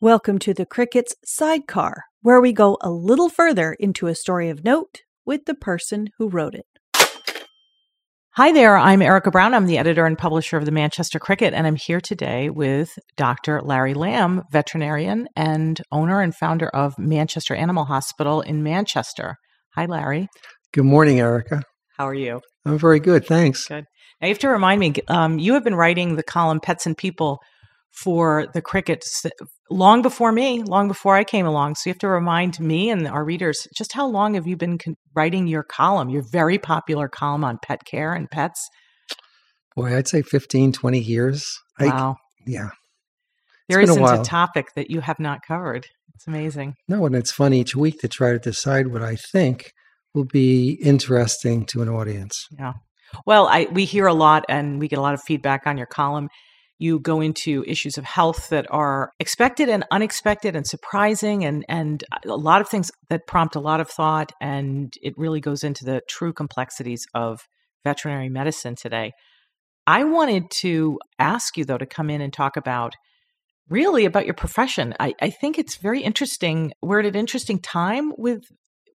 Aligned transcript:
Welcome 0.00 0.38
to 0.40 0.54
the 0.54 0.64
Crickets 0.64 1.16
Sidecar, 1.24 2.04
where 2.22 2.40
we 2.40 2.52
go 2.52 2.78
a 2.80 2.88
little 2.88 3.28
further 3.28 3.72
into 3.80 4.06
a 4.06 4.14
story 4.14 4.48
of 4.48 4.62
note 4.62 5.00
with 5.26 5.46
the 5.46 5.56
person 5.56 6.10
who 6.18 6.28
wrote 6.28 6.54
it. 6.54 6.66
Hi 8.36 8.52
there, 8.52 8.76
I'm 8.78 9.02
Erika 9.02 9.32
Brown. 9.32 9.54
I'm 9.54 9.66
the 9.66 9.76
editor 9.76 10.06
and 10.06 10.16
publisher 10.16 10.56
of 10.56 10.66
the 10.66 10.70
Manchester 10.70 11.18
Cricket, 11.18 11.52
and 11.52 11.66
I'm 11.66 11.74
here 11.74 12.00
today 12.00 12.48
with 12.48 12.96
Dr. 13.16 13.60
Larry 13.60 13.92
Lamb, 13.92 14.44
veterinarian 14.52 15.26
and 15.34 15.80
owner 15.90 16.20
and 16.20 16.32
founder 16.32 16.68
of 16.68 16.96
Manchester 16.96 17.56
Animal 17.56 17.86
Hospital 17.86 18.40
in 18.40 18.62
Manchester. 18.62 19.34
Hi, 19.74 19.86
Larry. 19.86 20.28
Good 20.72 20.84
morning, 20.84 21.18
Erika. 21.18 21.64
How 21.96 22.06
are 22.06 22.14
you? 22.14 22.40
I'm 22.64 22.78
very 22.78 23.00
good, 23.00 23.26
thanks. 23.26 23.66
Good. 23.66 23.86
Now, 24.20 24.28
you 24.28 24.32
have 24.32 24.38
to 24.42 24.48
remind 24.48 24.78
me, 24.78 24.94
um, 25.08 25.40
you 25.40 25.54
have 25.54 25.64
been 25.64 25.74
writing 25.74 26.14
the 26.14 26.22
column 26.22 26.60
Pets 26.60 26.86
and 26.86 26.96
People 26.96 27.40
for 27.90 28.46
the 28.54 28.62
cricket 28.62 29.02
long 29.70 30.02
before 30.02 30.32
me, 30.32 30.62
long 30.62 30.88
before 30.88 31.14
I 31.14 31.24
came 31.24 31.46
along. 31.46 31.74
So 31.74 31.88
you 31.88 31.92
have 31.92 31.98
to 31.98 32.08
remind 32.08 32.58
me 32.60 32.90
and 32.90 33.06
our 33.06 33.24
readers 33.24 33.66
just 33.76 33.92
how 33.92 34.06
long 34.06 34.34
have 34.34 34.46
you 34.46 34.56
been 34.56 34.78
con- 34.78 34.96
writing 35.14 35.46
your 35.46 35.62
column, 35.62 36.08
your 36.08 36.24
very 36.30 36.58
popular 36.58 37.08
column 37.08 37.44
on 37.44 37.58
pet 37.62 37.84
care 37.84 38.12
and 38.12 38.30
pets? 38.30 38.68
Boy, 39.76 39.96
I'd 39.96 40.08
say 40.08 40.22
15, 40.22 40.72
20 40.72 40.98
years. 40.98 41.46
Wow. 41.80 42.16
I, 42.18 42.42
yeah. 42.46 42.70
There 43.68 43.80
been 43.80 43.90
a 43.90 43.92
isn't 43.92 44.20
a, 44.20 44.24
topic 44.24 44.68
that 44.76 44.90
you 44.90 45.00
have 45.00 45.20
not 45.20 45.40
covered. 45.46 45.86
It's 46.14 46.26
amazing. 46.26 46.74
No, 46.88 47.04
and 47.06 47.14
it's 47.14 47.30
fun 47.30 47.52
each 47.52 47.76
week 47.76 48.00
to 48.00 48.08
try 48.08 48.32
to 48.32 48.38
decide 48.38 48.88
what 48.88 49.02
I 49.02 49.16
think 49.16 49.72
will 50.14 50.24
be 50.24 50.78
interesting 50.82 51.64
to 51.66 51.82
an 51.82 51.88
audience. 51.88 52.46
Yeah. 52.58 52.72
Well, 53.26 53.46
I 53.46 53.68
we 53.70 53.84
hear 53.84 54.06
a 54.06 54.14
lot 54.14 54.44
and 54.48 54.80
we 54.80 54.88
get 54.88 54.98
a 54.98 55.02
lot 55.02 55.14
of 55.14 55.22
feedback 55.22 55.62
on 55.66 55.76
your 55.78 55.86
column. 55.86 56.28
You 56.78 57.00
go 57.00 57.20
into 57.20 57.64
issues 57.66 57.98
of 57.98 58.04
health 58.04 58.48
that 58.50 58.66
are 58.70 59.10
expected 59.18 59.68
and 59.68 59.84
unexpected 59.90 60.54
and 60.54 60.66
surprising 60.66 61.44
and 61.44 61.64
and 61.68 62.04
a 62.24 62.36
lot 62.36 62.60
of 62.60 62.68
things 62.68 62.90
that 63.10 63.26
prompt 63.26 63.56
a 63.56 63.60
lot 63.60 63.80
of 63.80 63.90
thought 63.90 64.32
and 64.40 64.92
it 65.02 65.14
really 65.16 65.40
goes 65.40 65.64
into 65.64 65.84
the 65.84 66.02
true 66.08 66.32
complexities 66.32 67.06
of 67.14 67.40
veterinary 67.84 68.28
medicine 68.28 68.76
today. 68.76 69.12
I 69.86 70.04
wanted 70.04 70.50
to 70.60 70.98
ask 71.18 71.56
you 71.56 71.64
though 71.64 71.78
to 71.78 71.86
come 71.86 72.10
in 72.10 72.20
and 72.20 72.32
talk 72.32 72.56
about 72.56 72.94
really 73.68 74.04
about 74.04 74.24
your 74.24 74.34
profession. 74.34 74.94
I, 74.98 75.14
I 75.20 75.30
think 75.30 75.58
it's 75.58 75.76
very 75.76 76.02
interesting. 76.02 76.72
We're 76.82 77.00
at 77.00 77.06
an 77.06 77.16
interesting 77.16 77.60
time 77.60 78.12
with 78.16 78.44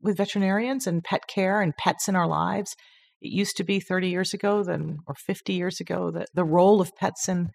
with 0.01 0.17
veterinarians 0.17 0.85
and 0.85 1.03
pet 1.03 1.21
care 1.27 1.61
and 1.61 1.75
pets 1.77 2.07
in 2.07 2.15
our 2.15 2.27
lives. 2.27 2.75
It 3.21 3.31
used 3.31 3.55
to 3.57 3.63
be 3.63 3.79
30 3.79 4.09
years 4.09 4.33
ago, 4.33 4.63
then 4.63 4.97
or 5.07 5.15
50 5.15 5.53
years 5.53 5.79
ago, 5.79 6.11
that 6.11 6.27
the 6.33 6.43
role 6.43 6.81
of 6.81 6.95
pets 6.97 7.29
in 7.29 7.49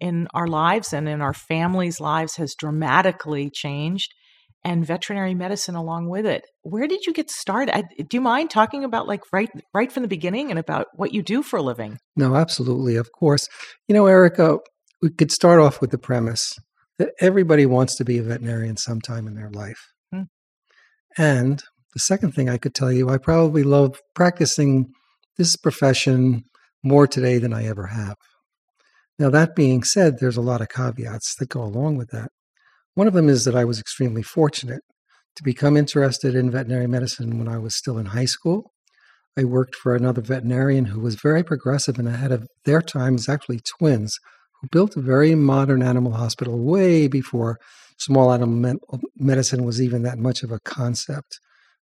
in 0.00 0.28
our 0.34 0.46
lives 0.46 0.92
and 0.92 1.08
in 1.08 1.20
our 1.20 1.32
families' 1.32 2.00
lives 2.00 2.36
has 2.36 2.54
dramatically 2.54 3.50
changed, 3.50 4.12
and 4.64 4.84
veterinary 4.84 5.34
medicine 5.34 5.76
along 5.76 6.08
with 6.08 6.26
it. 6.26 6.44
Where 6.62 6.88
did 6.88 7.06
you 7.06 7.12
get 7.12 7.30
started? 7.30 7.76
I, 7.76 7.82
do 7.98 8.16
you 8.16 8.20
mind 8.20 8.50
talking 8.50 8.82
about 8.82 9.06
like 9.06 9.22
right 9.32 9.48
right 9.72 9.92
from 9.92 10.02
the 10.02 10.08
beginning 10.08 10.50
and 10.50 10.58
about 10.58 10.88
what 10.94 11.14
you 11.14 11.22
do 11.22 11.42
for 11.42 11.58
a 11.58 11.62
living? 11.62 11.98
No, 12.16 12.34
absolutely, 12.34 12.96
of 12.96 13.12
course. 13.12 13.48
You 13.86 13.94
know, 13.94 14.06
Erika, 14.06 14.58
we 15.00 15.10
could 15.10 15.30
start 15.30 15.60
off 15.60 15.80
with 15.80 15.90
the 15.90 15.98
premise 15.98 16.58
that 16.98 17.10
everybody 17.20 17.64
wants 17.64 17.94
to 17.96 18.04
be 18.04 18.18
a 18.18 18.22
veterinarian 18.22 18.76
sometime 18.76 19.26
in 19.26 19.34
their 19.34 19.50
life. 19.50 19.92
Hmm. 20.12 20.22
And 21.16 21.62
the 21.94 22.00
second 22.00 22.32
thing 22.32 22.48
I 22.48 22.58
could 22.58 22.74
tell 22.74 22.90
you, 22.90 23.08
I 23.08 23.18
probably 23.18 23.62
love 23.62 24.00
practicing 24.14 24.92
this 25.38 25.56
profession 25.56 26.44
more 26.82 27.06
today 27.06 27.38
than 27.38 27.52
I 27.52 27.66
ever 27.66 27.86
have. 27.86 28.16
Now, 29.18 29.30
that 29.30 29.56
being 29.56 29.82
said, 29.82 30.18
there's 30.18 30.36
a 30.36 30.42
lot 30.42 30.60
of 30.60 30.68
caveats 30.68 31.36
that 31.36 31.48
go 31.48 31.62
along 31.62 31.96
with 31.96 32.10
that. 32.10 32.30
One 32.94 33.06
of 33.06 33.14
them 33.14 33.28
is 33.28 33.44
that 33.44 33.54
I 33.54 33.64
was 33.64 33.80
extremely 33.80 34.22
fortunate 34.22 34.82
to 35.36 35.42
become 35.42 35.76
interested 35.76 36.34
in 36.34 36.50
veterinary 36.50 36.86
medicine 36.86 37.38
when 37.38 37.48
I 37.48 37.58
was 37.58 37.74
still 37.74 37.98
in 37.98 38.06
high 38.06 38.24
school. 38.26 38.72
I 39.38 39.44
worked 39.44 39.74
for 39.74 39.94
another 39.94 40.22
veterinarian 40.22 40.86
who 40.86 41.00
was 41.00 41.14
very 41.16 41.42
progressive 41.42 41.98
and 41.98 42.08
ahead 42.08 42.32
of 42.32 42.46
their 42.64 42.80
times, 42.80 43.28
actually 43.28 43.60
twins, 43.78 44.18
who 44.60 44.68
built 44.70 44.96
a 44.96 45.02
very 45.02 45.34
modern 45.34 45.82
animal 45.82 46.12
hospital 46.12 46.58
way 46.58 47.06
before 47.06 47.58
small 47.98 48.32
animal 48.32 48.78
medicine 49.16 49.64
was 49.64 49.80
even 49.80 50.02
that 50.02 50.18
much 50.18 50.42
of 50.42 50.50
a 50.50 50.60
concept. 50.60 51.38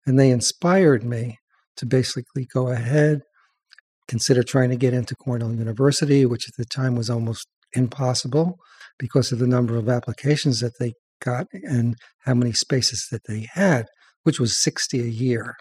And 0.07 0.19
they 0.19 0.31
inspired 0.31 1.05
me 1.05 1.39
to 1.77 1.87
basically 1.87 2.47
go 2.47 2.69
ahead, 2.69 3.23
consider 4.13 4.43
trying 4.43 4.69
to 4.69 4.77
get 4.77 4.93
into 4.93 5.15
Cornell 5.15 5.55
University, 5.55 6.27
which 6.27 6.47
at 6.47 6.55
the 6.59 6.67
time 6.67 6.97
was 6.97 7.09
almost 7.09 7.49
impossible 7.73 8.59
because 8.99 9.33
of 9.33 9.39
the 9.39 9.47
number 9.47 9.79
of 9.79 9.89
applications 9.89 10.61
that 10.61 10.75
they 10.79 10.93
got 11.25 11.47
and 11.55 11.97
how 12.27 12.35
many 12.35 12.53
spaces 12.53 13.09
that 13.11 13.23
they 13.27 13.49
had, 13.55 13.87
which 14.25 14.39
was 14.39 14.63
60 14.63 15.01
a 15.01 15.05
year. 15.05 15.55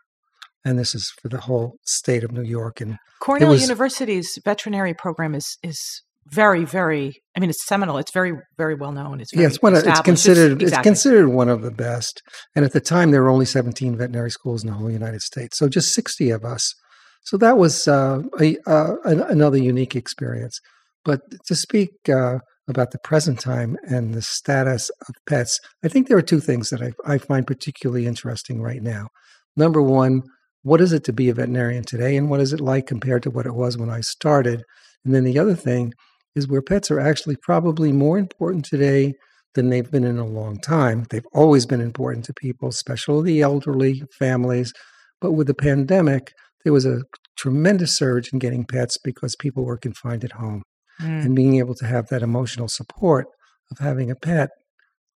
And 0.65 0.77
this 0.77 0.93
is 0.93 1.13
for 1.21 1.29
the 1.29 1.39
whole 1.39 1.77
state 1.85 2.25
of 2.25 2.33
New 2.33 2.43
York. 2.43 2.81
And 2.81 2.97
Cornell 3.21 3.51
was- 3.51 3.61
University's 3.61 4.37
veterinary 4.43 4.93
program 4.93 5.33
is 5.33 5.57
is 5.63 5.79
very 6.27 6.65
very. 6.65 7.21
I 7.35 7.39
mean, 7.39 7.49
it's 7.49 7.65
seminal. 7.65 7.97
It's 7.99 8.11
very 8.11 8.33
very 8.57 8.75
well 8.75 8.91
known. 8.91 9.21
It's 9.21 9.33
yeah, 9.33 9.47
it's 9.47 9.61
one. 9.61 9.75
Of, 9.75 9.85
it's 9.87 10.01
considered. 10.01 10.51
It's 10.61 10.71
exactly. 10.71 10.89
considered 10.89 11.29
one 11.29 11.47
of 11.47 11.61
the 11.61 11.71
best. 11.71 12.21
And 12.53 12.65
at 12.65 12.73
the 12.73 12.81
time, 12.81 13.11
there 13.11 13.23
were 13.23 13.29
only 13.29 13.45
17 13.45 13.97
veterinary 13.97 14.29
schools 14.29 14.61
in 14.61 14.69
the 14.69 14.75
whole 14.75 14.91
United 14.91 15.21
States, 15.21 15.57
so 15.57 15.69
just 15.69 15.93
60 15.93 16.29
of 16.31 16.43
us. 16.43 16.75
So 17.23 17.37
that 17.37 17.57
was 17.57 17.87
uh, 17.87 18.21
a, 18.39 18.57
uh, 18.67 18.95
another 19.05 19.57
unique 19.57 19.95
experience. 19.95 20.59
But 21.03 21.21
to 21.47 21.55
speak 21.55 21.91
uh, 22.09 22.39
about 22.67 22.91
the 22.91 22.99
present 22.99 23.39
time 23.39 23.77
and 23.83 24.13
the 24.13 24.21
status 24.21 24.89
of 25.07 25.15
pets, 25.27 25.59
I 25.83 25.87
think 25.87 26.07
there 26.07 26.17
are 26.17 26.23
two 26.23 26.39
things 26.39 26.69
that 26.69 26.81
I, 26.81 26.91
I 27.05 27.17
find 27.17 27.45
particularly 27.45 28.05
interesting 28.05 28.61
right 28.61 28.81
now. 28.81 29.07
Number 29.55 29.81
one, 29.81 30.21
what 30.63 30.81
is 30.81 30.93
it 30.93 31.03
to 31.05 31.13
be 31.13 31.29
a 31.29 31.33
veterinarian 31.33 31.83
today, 31.83 32.15
and 32.15 32.29
what 32.29 32.39
is 32.39 32.53
it 32.53 32.61
like 32.61 32.85
compared 32.85 33.23
to 33.23 33.31
what 33.31 33.47
it 33.47 33.55
was 33.55 33.77
when 33.77 33.89
I 33.89 34.01
started? 34.01 34.63
And 35.03 35.13
then 35.13 35.23
the 35.23 35.39
other 35.39 35.55
thing 35.55 35.93
is 36.35 36.47
where 36.47 36.61
pets 36.61 36.91
are 36.91 36.99
actually 36.99 37.35
probably 37.41 37.91
more 37.91 38.17
important 38.17 38.65
today 38.65 39.13
than 39.55 39.69
they've 39.69 39.89
been 39.89 40.03
in 40.03 40.17
a 40.17 40.25
long 40.25 40.59
time. 40.59 41.05
They've 41.09 41.25
always 41.33 41.65
been 41.65 41.81
important 41.81 42.25
to 42.25 42.33
people, 42.33 42.69
especially 42.69 43.23
the 43.23 43.41
elderly, 43.41 44.03
families. 44.17 44.71
But 45.19 45.33
with 45.33 45.47
the 45.47 45.53
pandemic, 45.53 46.31
there 46.63 46.73
was 46.73 46.85
a 46.85 47.01
tremendous 47.37 47.95
surge 47.95 48.31
in 48.31 48.39
getting 48.39 48.65
pets 48.65 48.97
because 48.97 49.35
people 49.35 49.63
were 49.63 49.77
confined 49.77 50.23
at 50.23 50.33
home. 50.33 50.63
Mm. 50.99 51.25
And 51.25 51.35
being 51.35 51.55
able 51.57 51.75
to 51.75 51.85
have 51.85 52.07
that 52.09 52.21
emotional 52.21 52.67
support 52.67 53.27
of 53.71 53.79
having 53.79 54.11
a 54.11 54.15
pet 54.15 54.49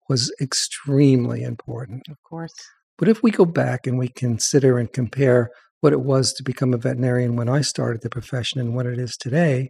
was 0.09 0.34
extremely 0.41 1.44
important. 1.44 2.03
Of 2.09 2.17
course. 2.23 2.53
But 2.97 3.09
if 3.09 3.22
we 3.22 3.31
go 3.31 3.45
back 3.45 3.85
and 3.85 3.97
we 3.97 4.07
consider 4.07 4.78
and 4.79 4.91
compare 4.91 5.50
what 5.81 5.94
it 5.94 6.01
was 6.01 6.34
to 6.34 6.44
become 6.44 6.73
a 6.73 6.78
veterinarian 6.78 7.35
when 7.35 7.50
I 7.50 7.61
started 7.61 8.01
the 8.01 8.09
profession 8.09 8.59
and 8.59 8.75
what 8.75 8.85
it 8.85 8.97
is 8.97 9.17
today, 9.17 9.69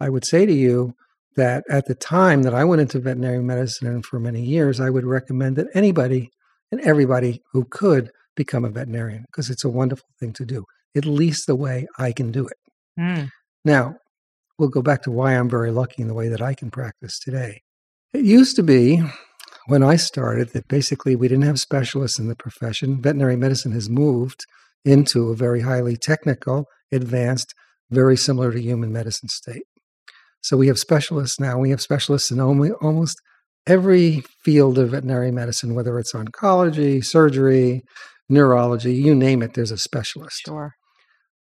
I 0.00 0.08
would 0.08 0.24
say 0.24 0.46
to 0.46 0.52
you 0.52 0.94
that 1.36 1.64
at 1.70 1.86
the 1.86 1.94
time 1.94 2.42
that 2.42 2.54
I 2.54 2.64
went 2.64 2.80
into 2.80 2.98
veterinary 2.98 3.42
medicine 3.42 3.86
and 3.86 4.04
for 4.04 4.18
many 4.18 4.42
years, 4.42 4.80
I 4.80 4.90
would 4.90 5.04
recommend 5.04 5.56
that 5.56 5.68
anybody 5.74 6.30
and 6.70 6.80
everybody 6.80 7.42
who 7.52 7.64
could 7.70 8.10
become 8.34 8.64
a 8.64 8.70
veterinarian 8.70 9.24
because 9.30 9.50
it's 9.50 9.64
a 9.64 9.68
wonderful 9.68 10.08
thing 10.18 10.32
to 10.32 10.44
do, 10.44 10.64
at 10.96 11.04
least 11.04 11.46
the 11.46 11.56
way 11.56 11.86
I 11.98 12.12
can 12.12 12.30
do 12.30 12.46
it. 12.46 12.56
Mm. 12.98 13.30
Now, 13.64 13.96
we'll 14.58 14.68
go 14.68 14.82
back 14.82 15.02
to 15.02 15.10
why 15.10 15.32
I'm 15.32 15.48
very 15.48 15.70
lucky 15.70 16.02
in 16.02 16.08
the 16.08 16.14
way 16.14 16.28
that 16.28 16.42
I 16.42 16.54
can 16.54 16.70
practice 16.70 17.18
today. 17.18 17.62
It 18.12 18.24
used 18.24 18.56
to 18.56 18.62
be 18.62 19.02
when 19.66 19.82
I 19.82 19.96
started 19.96 20.50
that 20.50 20.68
basically 20.68 21.16
we 21.16 21.28
didn't 21.28 21.44
have 21.44 21.60
specialists 21.60 22.18
in 22.18 22.28
the 22.28 22.36
profession. 22.36 23.00
Veterinary 23.00 23.36
medicine 23.36 23.72
has 23.72 23.88
moved 23.88 24.44
into 24.84 25.30
a 25.30 25.36
very 25.36 25.60
highly 25.60 25.96
technical, 25.96 26.66
advanced, 26.90 27.54
very 27.90 28.16
similar 28.16 28.52
to 28.52 28.60
human 28.60 28.92
medicine 28.92 29.28
state. 29.28 29.62
So 30.42 30.56
we 30.56 30.66
have 30.66 30.78
specialists 30.78 31.38
now. 31.38 31.58
We 31.58 31.70
have 31.70 31.80
specialists 31.80 32.30
in 32.30 32.40
almost 32.40 33.20
every 33.66 34.22
field 34.44 34.78
of 34.78 34.90
veterinary 34.90 35.30
medicine, 35.30 35.74
whether 35.74 35.98
it's 35.98 36.12
oncology, 36.12 37.04
surgery, 37.04 37.82
neurology, 38.28 38.94
you 38.94 39.14
name 39.14 39.42
it, 39.42 39.54
there's 39.54 39.70
a 39.70 39.78
specialist 39.78 40.42
Sure. 40.46 40.74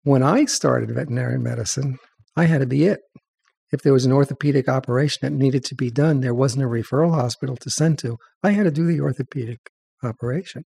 When 0.04 0.22
I 0.22 0.44
started 0.46 0.90
veterinary 0.94 1.38
medicine, 1.38 1.98
I 2.36 2.44
had 2.44 2.60
to 2.60 2.66
be 2.66 2.84
it. 2.84 3.00
If 3.72 3.82
there 3.82 3.92
was 3.92 4.04
an 4.04 4.12
orthopedic 4.12 4.68
operation 4.68 5.20
that 5.22 5.32
needed 5.32 5.64
to 5.64 5.74
be 5.74 5.90
done, 5.90 6.20
there 6.20 6.34
wasn't 6.34 6.64
a 6.64 6.68
referral 6.68 7.14
hospital 7.14 7.56
to 7.56 7.70
send 7.70 7.98
to. 8.00 8.16
I 8.42 8.50
had 8.50 8.64
to 8.64 8.70
do 8.70 8.86
the 8.86 9.00
orthopedic 9.00 9.60
operation. 10.02 10.64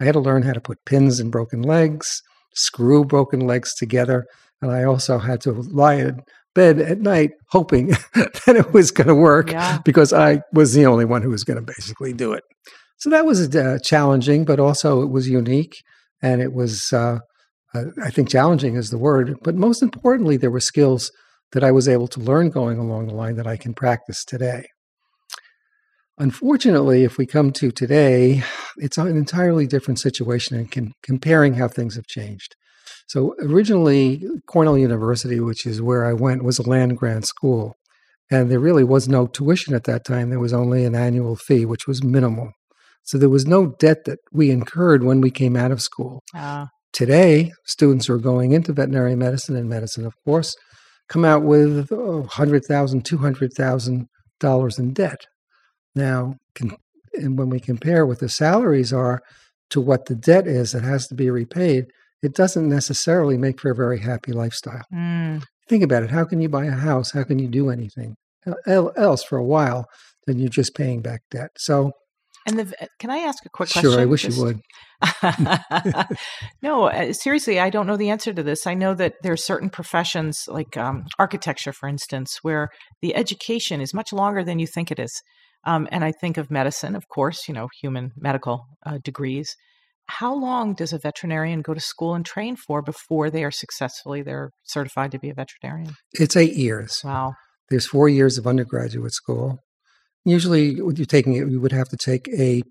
I 0.00 0.04
had 0.04 0.12
to 0.12 0.20
learn 0.20 0.42
how 0.42 0.52
to 0.52 0.60
put 0.60 0.78
pins 0.86 1.18
in 1.20 1.30
broken 1.30 1.62
legs, 1.62 2.22
screw 2.54 3.04
broken 3.04 3.40
legs 3.40 3.74
together, 3.74 4.24
and 4.62 4.70
I 4.70 4.84
also 4.84 5.18
had 5.18 5.40
to 5.42 5.52
lie 5.52 5.94
in 5.94 6.20
bed 6.54 6.78
at 6.78 7.00
night 7.00 7.32
hoping 7.50 7.88
that 8.14 8.54
it 8.56 8.72
was 8.72 8.92
going 8.92 9.08
to 9.08 9.14
work 9.14 9.50
Yeah. 9.50 9.78
because 9.84 10.12
I 10.12 10.40
was 10.52 10.72
the 10.74 10.86
only 10.86 11.04
one 11.04 11.22
who 11.22 11.30
was 11.30 11.42
going 11.42 11.58
to 11.58 11.72
basically 11.76 12.12
do 12.12 12.32
it. 12.32 12.44
So 12.98 13.10
that 13.10 13.26
was 13.26 13.54
uh, 13.54 13.78
challenging, 13.82 14.44
but 14.44 14.60
also 14.60 15.02
it 15.02 15.10
was 15.10 15.28
unique, 15.28 15.74
and 16.22 16.40
it 16.40 16.52
was 16.52 16.92
uh, 16.92 17.18
uh, 17.74 17.84
I 18.02 18.10
think 18.10 18.28
challenging 18.28 18.76
is 18.76 18.90
the 18.90 18.98
word, 18.98 19.36
but 19.42 19.54
most 19.54 19.82
importantly, 19.82 20.36
there 20.36 20.50
were 20.50 20.60
skills 20.60 21.10
that 21.52 21.64
I 21.64 21.70
was 21.70 21.88
able 21.88 22.08
to 22.08 22.20
learn 22.20 22.50
going 22.50 22.78
along 22.78 23.06
the 23.06 23.14
line 23.14 23.36
that 23.36 23.46
I 23.46 23.56
can 23.56 23.74
practice 23.74 24.24
today. 24.24 24.66
Unfortunately, 26.18 27.02
if 27.02 27.18
we 27.18 27.26
come 27.26 27.50
to 27.52 27.72
today, 27.72 28.44
it's 28.76 28.98
an 28.98 29.08
entirely 29.08 29.66
different 29.66 29.98
situation 29.98 30.56
and 30.56 30.92
comparing 31.02 31.54
how 31.54 31.66
things 31.66 31.96
have 31.96 32.06
changed. 32.06 32.54
So, 33.08 33.34
originally, 33.40 34.24
Cornell 34.46 34.78
University, 34.78 35.40
which 35.40 35.66
is 35.66 35.82
where 35.82 36.04
I 36.04 36.12
went, 36.12 36.44
was 36.44 36.58
a 36.58 36.68
land 36.68 36.96
grant 36.96 37.26
school. 37.26 37.76
And 38.30 38.50
there 38.50 38.60
really 38.60 38.84
was 38.84 39.08
no 39.08 39.26
tuition 39.26 39.74
at 39.74 39.84
that 39.84 40.04
time. 40.04 40.30
There 40.30 40.38
was 40.38 40.54
only 40.54 40.84
an 40.84 40.94
annual 40.94 41.36
fee, 41.36 41.66
which 41.66 41.86
was 41.86 42.02
minimal. 42.02 42.52
So, 43.02 43.18
there 43.18 43.28
was 43.28 43.46
no 43.46 43.74
debt 43.78 44.04
that 44.04 44.20
we 44.32 44.50
incurred 44.50 45.02
when 45.02 45.20
we 45.20 45.30
came 45.30 45.56
out 45.56 45.72
of 45.72 45.82
school. 45.82 46.22
Uh, 46.34 46.66
Today, 46.94 47.50
students 47.64 48.06
who 48.06 48.14
are 48.14 48.18
going 48.18 48.52
into 48.52 48.72
veterinary 48.72 49.16
medicine 49.16 49.56
and 49.56 49.68
medicine, 49.68 50.06
of 50.06 50.14
course, 50.24 50.54
come 51.08 51.24
out 51.24 51.42
with 51.42 51.90
oh, 51.90 52.22
$100,000, 52.30 53.02
$200,000 53.02 54.78
in 54.78 54.92
debt. 54.92 55.26
Now, 55.96 56.34
can, 56.54 56.76
and 57.14 57.36
when 57.36 57.50
we 57.50 57.58
compare 57.58 58.06
what 58.06 58.20
the 58.20 58.28
salaries 58.28 58.92
are 58.92 59.20
to 59.70 59.80
what 59.80 60.06
the 60.06 60.14
debt 60.14 60.46
is 60.46 60.70
that 60.70 60.84
has 60.84 61.08
to 61.08 61.16
be 61.16 61.30
repaid, 61.30 61.86
it 62.22 62.32
doesn't 62.32 62.68
necessarily 62.68 63.36
make 63.36 63.60
for 63.60 63.72
a 63.72 63.74
very 63.74 63.98
happy 63.98 64.30
lifestyle. 64.30 64.84
mm, 64.94 65.42
Think 65.68 65.82
about 65.82 66.04
it. 66.04 66.10
How 66.10 66.24
can 66.24 66.40
you 66.40 66.48
buy 66.48 66.66
a 66.66 66.70
house? 66.70 67.10
How 67.10 67.24
can 67.24 67.40
you 67.40 67.48
do 67.48 67.70
anything 67.70 68.14
else 68.66 69.24
for 69.24 69.36
a 69.36 69.44
while 69.44 69.86
than 70.28 70.38
you're 70.38 70.48
just 70.48 70.76
paying 70.76 71.02
back 71.02 71.22
debt? 71.30 71.50
So, 71.58 71.90
and 72.46 72.58
the, 72.58 72.88
can 72.98 73.10
I 73.10 73.18
ask 73.18 73.44
a 73.44 73.48
quick 73.48 73.70
question? 73.70 73.90
sure, 73.90 74.00
I 74.00 74.04
wish 74.04 74.22
Just- 74.22 74.38
you 74.38 74.44
would. 74.44 74.60
no, 76.62 76.84
uh, 76.84 77.12
seriously, 77.12 77.58
I 77.60 77.70
don't 77.70 77.86
know 77.86 77.96
the 77.96 78.10
answer 78.10 78.32
to 78.32 78.42
this. 78.42 78.66
I 78.66 78.74
know 78.74 78.94
that 78.94 79.14
there 79.22 79.32
are 79.32 79.36
certain 79.36 79.70
professions, 79.70 80.44
like 80.48 80.76
um, 80.76 81.04
architecture, 81.18 81.72
for 81.72 81.88
instance, 81.88 82.38
where 82.42 82.68
the 83.02 83.14
education 83.14 83.80
is 83.80 83.94
much 83.94 84.12
longer 84.12 84.44
than 84.44 84.58
you 84.58 84.66
think 84.66 84.90
it 84.90 84.98
is. 84.98 85.22
Um, 85.66 85.88
and 85.90 86.04
I 86.04 86.12
think 86.12 86.36
of 86.36 86.50
medicine, 86.50 86.94
of 86.94 87.08
course, 87.08 87.48
you 87.48 87.54
know, 87.54 87.68
human 87.80 88.12
medical 88.16 88.66
uh, 88.84 88.98
degrees. 89.02 89.56
How 90.06 90.34
long 90.34 90.74
does 90.74 90.92
a 90.92 90.98
veterinarian 90.98 91.62
go 91.62 91.72
to 91.72 91.80
school 91.80 92.14
and 92.14 92.26
train 92.26 92.56
for 92.56 92.82
before 92.82 93.30
they 93.30 93.42
are 93.42 93.50
successfully 93.50 94.22
they're 94.22 94.50
certified 94.64 95.12
to 95.12 95.18
be 95.18 95.30
a 95.30 95.34
veterinarian? 95.34 95.96
It's 96.12 96.36
eight 96.36 96.54
years. 96.54 97.00
Wow. 97.02 97.34
There's 97.70 97.86
four 97.86 98.10
years 98.10 98.36
of 98.36 98.46
undergraduate 98.46 99.12
school. 99.12 99.60
Usually, 100.24 100.74
you're 100.74 100.92
taking 101.06 101.34
it, 101.34 101.48
you 101.48 101.60
would 101.60 101.72
have 101.72 101.88
to 101.90 101.96
take 101.96 102.28
a 102.28 102.62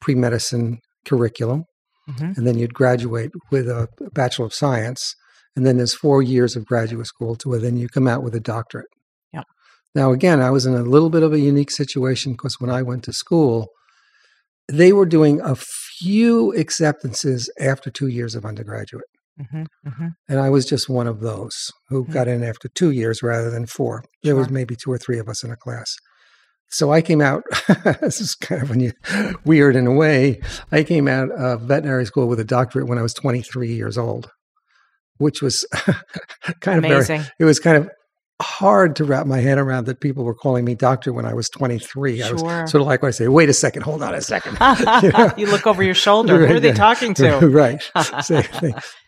pre 0.00 0.14
medicine 0.14 0.78
curriculum, 1.06 1.64
hmm 2.06 2.32
and 2.36 2.46
then 2.46 2.58
you'd 2.58 2.74
graduate 2.74 3.30
with 3.50 3.68
a 3.68 3.88
Bachelor 4.12 4.46
of 4.46 4.54
Science. 4.54 5.14
And 5.56 5.64
then 5.64 5.76
there's 5.76 5.94
four 5.94 6.20
years 6.20 6.56
of 6.56 6.66
graduate 6.66 7.06
school 7.06 7.36
to 7.36 7.54
it. 7.54 7.60
Then 7.60 7.76
you 7.76 7.88
come 7.88 8.08
out 8.08 8.24
with 8.24 8.34
a 8.34 8.40
doctorate. 8.40 8.88
Yep. 9.32 9.44
Now, 9.94 10.10
again, 10.10 10.40
I 10.40 10.50
was 10.50 10.66
in 10.66 10.74
a 10.74 10.82
little 10.82 11.10
bit 11.10 11.22
of 11.22 11.32
a 11.32 11.38
unique 11.38 11.70
situation 11.70 12.32
because 12.32 12.56
when 12.58 12.70
I 12.70 12.82
went 12.82 13.04
to 13.04 13.12
school, 13.12 13.68
they 14.66 14.92
were 14.92 15.06
doing 15.06 15.40
a 15.40 15.54
few 15.54 16.52
acceptances 16.56 17.48
after 17.60 17.88
two 17.90 18.08
years 18.08 18.34
of 18.34 18.44
undergraduate. 18.44 19.04
hmm 19.50 19.62
hmm 19.86 20.08
And 20.28 20.40
I 20.40 20.50
was 20.50 20.64
just 20.66 20.88
one 20.88 21.06
of 21.06 21.20
those 21.20 21.70
who 21.88 22.04
Mhm. 22.04 22.12
got 22.12 22.28
in 22.28 22.42
after 22.42 22.68
two 22.68 22.90
years 22.90 23.22
rather 23.22 23.50
than 23.50 23.66
four. 23.66 24.02
There 24.24 24.36
was 24.36 24.50
maybe 24.50 24.74
two 24.76 24.90
or 24.90 24.98
three 24.98 25.18
of 25.20 25.28
us 25.28 25.44
in 25.44 25.50
a 25.52 25.56
class. 25.56 25.94
So 26.70 26.92
I 26.92 27.02
came 27.02 27.20
out, 27.20 27.44
this 28.00 28.20
is 28.20 28.34
kind 28.34 28.62
of 28.62 28.74
you, 28.76 28.92
weird 29.44 29.76
in 29.76 29.86
a 29.86 29.92
way. 29.92 30.40
I 30.72 30.82
came 30.82 31.06
out 31.06 31.30
of 31.30 31.62
veterinary 31.62 32.04
school 32.06 32.26
with 32.26 32.40
a 32.40 32.44
doctorate 32.44 32.88
when 32.88 32.98
I 32.98 33.02
was 33.02 33.14
23 33.14 33.72
years 33.72 33.96
old, 33.96 34.28
which 35.18 35.40
was 35.40 35.64
kind 36.60 36.78
of 36.78 36.82
very, 36.82 36.94
Amazing. 36.96 37.24
it 37.38 37.44
was 37.44 37.60
kind 37.60 37.76
of 37.76 37.88
hard 38.42 38.96
to 38.96 39.04
wrap 39.04 39.28
my 39.28 39.38
head 39.38 39.58
around 39.58 39.86
that 39.86 40.00
people 40.00 40.24
were 40.24 40.34
calling 40.34 40.64
me 40.64 40.74
doctor 40.74 41.12
when 41.12 41.24
I 41.24 41.32
was 41.34 41.48
23. 41.50 42.20
I 42.24 42.32
was 42.32 42.40
Sure. 42.40 42.66
sort 42.66 42.80
of 42.80 42.88
like 42.88 43.00
when 43.00 43.08
I 43.08 43.12
say, 43.12 43.28
wait 43.28 43.48
a 43.48 43.52
second, 43.52 43.82
hold 43.82 44.02
on 44.02 44.12
a 44.12 44.20
second. 44.20 44.58
You 45.04 45.10
know? 45.12 45.32
you 45.36 45.46
look 45.46 45.68
over 45.68 45.84
your 45.84 45.94
shoulder. 45.94 46.44
Who 46.44 46.56
are 46.56 46.60
they 46.60 46.72
talking 46.72 47.14
to? 47.14 47.38
right. 47.46 47.80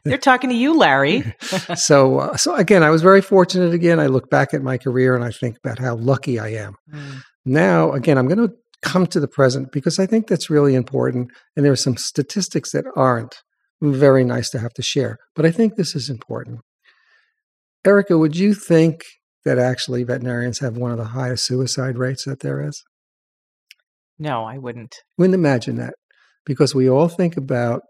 They're 0.04 0.18
talking 0.18 0.50
to 0.50 0.56
you, 0.56 0.76
Larry. 0.78 1.34
so 1.74 2.20
uh, 2.20 2.36
so 2.36 2.54
again 2.54 2.84
i 2.84 2.90
was 2.90 3.02
very 3.02 3.20
fortunate 3.20 3.74
again 3.74 3.98
i 3.98 4.06
look 4.06 4.30
back 4.30 4.54
at 4.54 4.62
my 4.62 4.78
career 4.78 5.16
and 5.16 5.24
i 5.24 5.30
think 5.32 5.56
about 5.64 5.78
how 5.80 5.96
lucky 5.96 6.38
i 6.38 6.48
am 6.50 6.76
Mm. 6.94 7.22
Now 7.46 7.92
again 7.92 8.18
i'm 8.18 8.28
going 8.28 8.46
to 8.46 8.54
come 8.82 9.06
to 9.06 9.20
the 9.20 9.28
present 9.28 9.72
because 9.72 9.98
i 9.98 10.04
think 10.06 10.26
that's 10.26 10.50
really 10.50 10.74
important 10.74 11.30
and 11.56 11.64
there 11.64 11.72
are 11.72 11.76
some 11.76 11.96
statistics 11.96 12.72
that 12.72 12.84
aren't 12.94 13.36
very 13.80 14.24
nice 14.24 14.50
to 14.50 14.58
have 14.58 14.74
to 14.74 14.82
share 14.82 15.16
but 15.34 15.46
i 15.46 15.50
think 15.50 15.74
this 15.76 15.94
is 15.94 16.10
important 16.10 16.60
erika 17.86 18.18
would 18.18 18.36
you 18.36 18.52
think 18.52 19.02
that 19.44 19.58
actually 19.58 20.02
veterinarians 20.04 20.58
have 20.58 20.76
one 20.76 20.90
of 20.90 20.98
the 20.98 21.04
highest 21.04 21.46
suicide 21.46 21.96
rates 21.96 22.24
that 22.24 22.40
there 22.40 22.60
is 22.60 22.82
No, 24.18 24.44
I 24.44 24.58
wouldn't. 24.58 24.96
wouldn't 25.18 25.34
imagine 25.34 25.76
that 25.76 25.94
because 26.44 26.74
we 26.74 26.88
all 26.88 27.08
think 27.08 27.36
about 27.36 27.82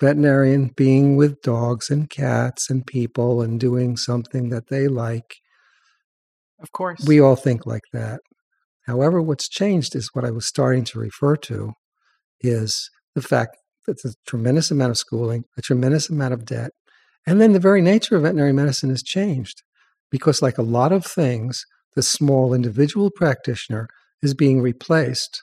veterinarian 0.00 0.70
being 0.76 1.16
with 1.16 1.40
dogs 1.42 1.90
and 1.90 2.08
cats 2.08 2.70
and 2.70 2.86
people 2.86 3.42
and 3.42 3.60
doing 3.60 3.96
something 3.96 4.48
that 4.50 4.68
they 4.68 4.88
like 4.88 5.36
Of 6.60 6.72
course. 6.72 7.04
We 7.06 7.20
all 7.20 7.36
think 7.36 7.66
like 7.66 7.84
that. 7.92 8.20
However, 8.90 9.22
what's 9.22 9.48
changed 9.48 9.94
is 9.94 10.10
what 10.12 10.24
I 10.24 10.32
was 10.32 10.46
starting 10.46 10.82
to 10.86 10.98
refer 10.98 11.36
to 11.36 11.74
is 12.40 12.90
the 13.14 13.22
fact 13.22 13.56
that 13.86 14.02
there's 14.02 14.16
a 14.16 14.28
tremendous 14.28 14.72
amount 14.72 14.90
of 14.90 14.98
schooling, 14.98 15.44
a 15.56 15.62
tremendous 15.62 16.10
amount 16.10 16.34
of 16.34 16.44
debt, 16.44 16.72
and 17.24 17.40
then 17.40 17.52
the 17.52 17.60
very 17.60 17.80
nature 17.80 18.16
of 18.16 18.22
veterinary 18.22 18.52
medicine 18.52 18.90
has 18.90 19.04
changed 19.04 19.62
because, 20.10 20.42
like 20.42 20.58
a 20.58 20.62
lot 20.62 20.90
of 20.90 21.06
things, 21.06 21.64
the 21.94 22.02
small 22.02 22.52
individual 22.52 23.12
practitioner 23.14 23.86
is 24.22 24.34
being 24.34 24.60
replaced 24.60 25.40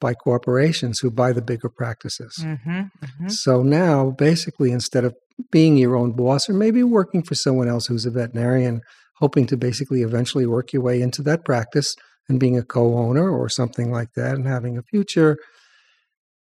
by 0.00 0.14
corporations 0.14 1.00
who 1.00 1.10
buy 1.10 1.32
the 1.32 1.42
bigger 1.42 1.68
practices. 1.68 2.38
Mm-hmm, 2.40 2.70
mm-hmm. 2.70 3.28
So 3.28 3.64
now, 3.64 4.10
basically, 4.10 4.70
instead 4.70 5.04
of 5.04 5.16
being 5.50 5.76
your 5.76 5.96
own 5.96 6.12
boss 6.12 6.48
or 6.48 6.54
maybe 6.54 6.84
working 6.84 7.24
for 7.24 7.34
someone 7.34 7.66
else 7.66 7.86
who's 7.86 8.06
a 8.06 8.12
veterinarian, 8.12 8.82
hoping 9.16 9.46
to 9.46 9.56
basically 9.56 10.02
eventually 10.02 10.46
work 10.46 10.72
your 10.72 10.82
way 10.82 11.02
into 11.02 11.22
that 11.22 11.44
practice 11.44 11.96
and 12.28 12.40
being 12.40 12.58
a 12.58 12.62
co 12.62 12.96
owner 12.96 13.30
or 13.30 13.48
something 13.48 13.90
like 13.90 14.12
that 14.16 14.34
and 14.34 14.46
having 14.46 14.76
a 14.76 14.82
future, 14.82 15.38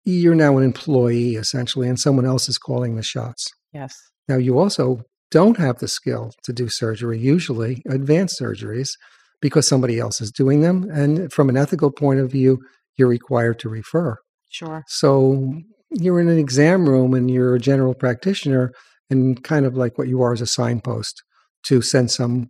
you're 0.03 0.35
now 0.35 0.57
an 0.57 0.63
employee 0.63 1.35
essentially, 1.35 1.87
and 1.89 1.99
someone 1.99 2.25
else 2.25 2.47
is 2.47 2.57
calling 2.57 2.95
the 2.95 3.03
shots. 3.03 3.49
Yes. 3.73 3.95
Now, 4.27 4.37
you 4.37 4.57
also 4.57 5.01
don't 5.31 5.57
have 5.57 5.79
the 5.79 5.87
skill 5.87 6.31
to 6.43 6.53
do 6.53 6.69
surgery, 6.69 7.19
usually 7.19 7.81
advanced 7.89 8.39
surgeries, 8.39 8.89
because 9.41 9.67
somebody 9.67 9.99
else 9.99 10.21
is 10.21 10.31
doing 10.31 10.61
them. 10.61 10.89
And 10.91 11.31
from 11.31 11.49
an 11.49 11.57
ethical 11.57 11.91
point 11.91 12.19
of 12.19 12.31
view, 12.31 12.59
you're 12.97 13.07
required 13.07 13.59
to 13.59 13.69
refer. 13.69 14.17
Sure. 14.49 14.83
So 14.87 15.61
you're 15.91 16.19
in 16.19 16.29
an 16.29 16.37
exam 16.37 16.87
room 16.87 17.13
and 17.13 17.29
you're 17.29 17.55
a 17.55 17.59
general 17.59 17.93
practitioner, 17.93 18.71
and 19.09 19.43
kind 19.43 19.65
of 19.65 19.75
like 19.75 19.97
what 19.97 20.07
you 20.07 20.21
are 20.21 20.33
as 20.33 20.41
a 20.41 20.47
signpost 20.47 21.21
to 21.63 21.81
send 21.81 22.11
some 22.11 22.49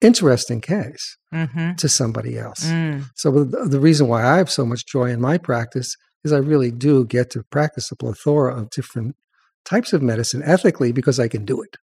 interesting 0.00 0.60
case 0.60 1.16
Mm-hmm. 1.34 1.74
to 1.74 1.88
somebody 1.88 2.38
else. 2.38 2.64
Mm. 2.64 3.10
So 3.14 3.30
the, 3.30 3.66
the 3.66 3.80
reason 3.80 4.08
why 4.08 4.24
I 4.24 4.38
have 4.38 4.50
so 4.50 4.64
much 4.64 4.86
joy 4.86 5.10
in 5.10 5.20
my 5.20 5.36
practice 5.36 5.94
is 6.24 6.32
I 6.32 6.38
really 6.38 6.70
do 6.70 7.04
get 7.04 7.28
to 7.32 7.42
practice 7.50 7.90
a 7.90 7.96
plethora 7.96 8.56
of 8.56 8.70
different 8.70 9.16
types 9.66 9.92
of 9.92 10.00
medicine 10.00 10.42
ethically 10.42 10.92
because 10.92 11.20
I 11.20 11.28
can 11.28 11.44
do 11.44 11.60
it. 11.60 11.76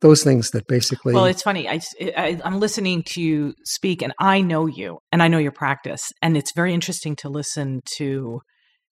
Those 0.00 0.22
things 0.22 0.52
that 0.52 0.68
basically 0.68 1.12
Well, 1.12 1.24
it's 1.24 1.42
funny. 1.42 1.68
I, 1.68 1.80
I, 2.16 2.40
I'm 2.44 2.60
listening 2.60 3.02
to 3.08 3.20
you 3.20 3.54
speak, 3.64 4.00
and 4.00 4.12
I 4.20 4.42
know 4.42 4.66
you, 4.66 4.98
and 5.10 5.24
I 5.24 5.26
know 5.26 5.38
your 5.38 5.50
practice, 5.50 6.12
and 6.22 6.36
it's 6.36 6.52
very 6.54 6.72
interesting 6.72 7.16
to 7.16 7.28
listen 7.28 7.80
to 7.96 8.40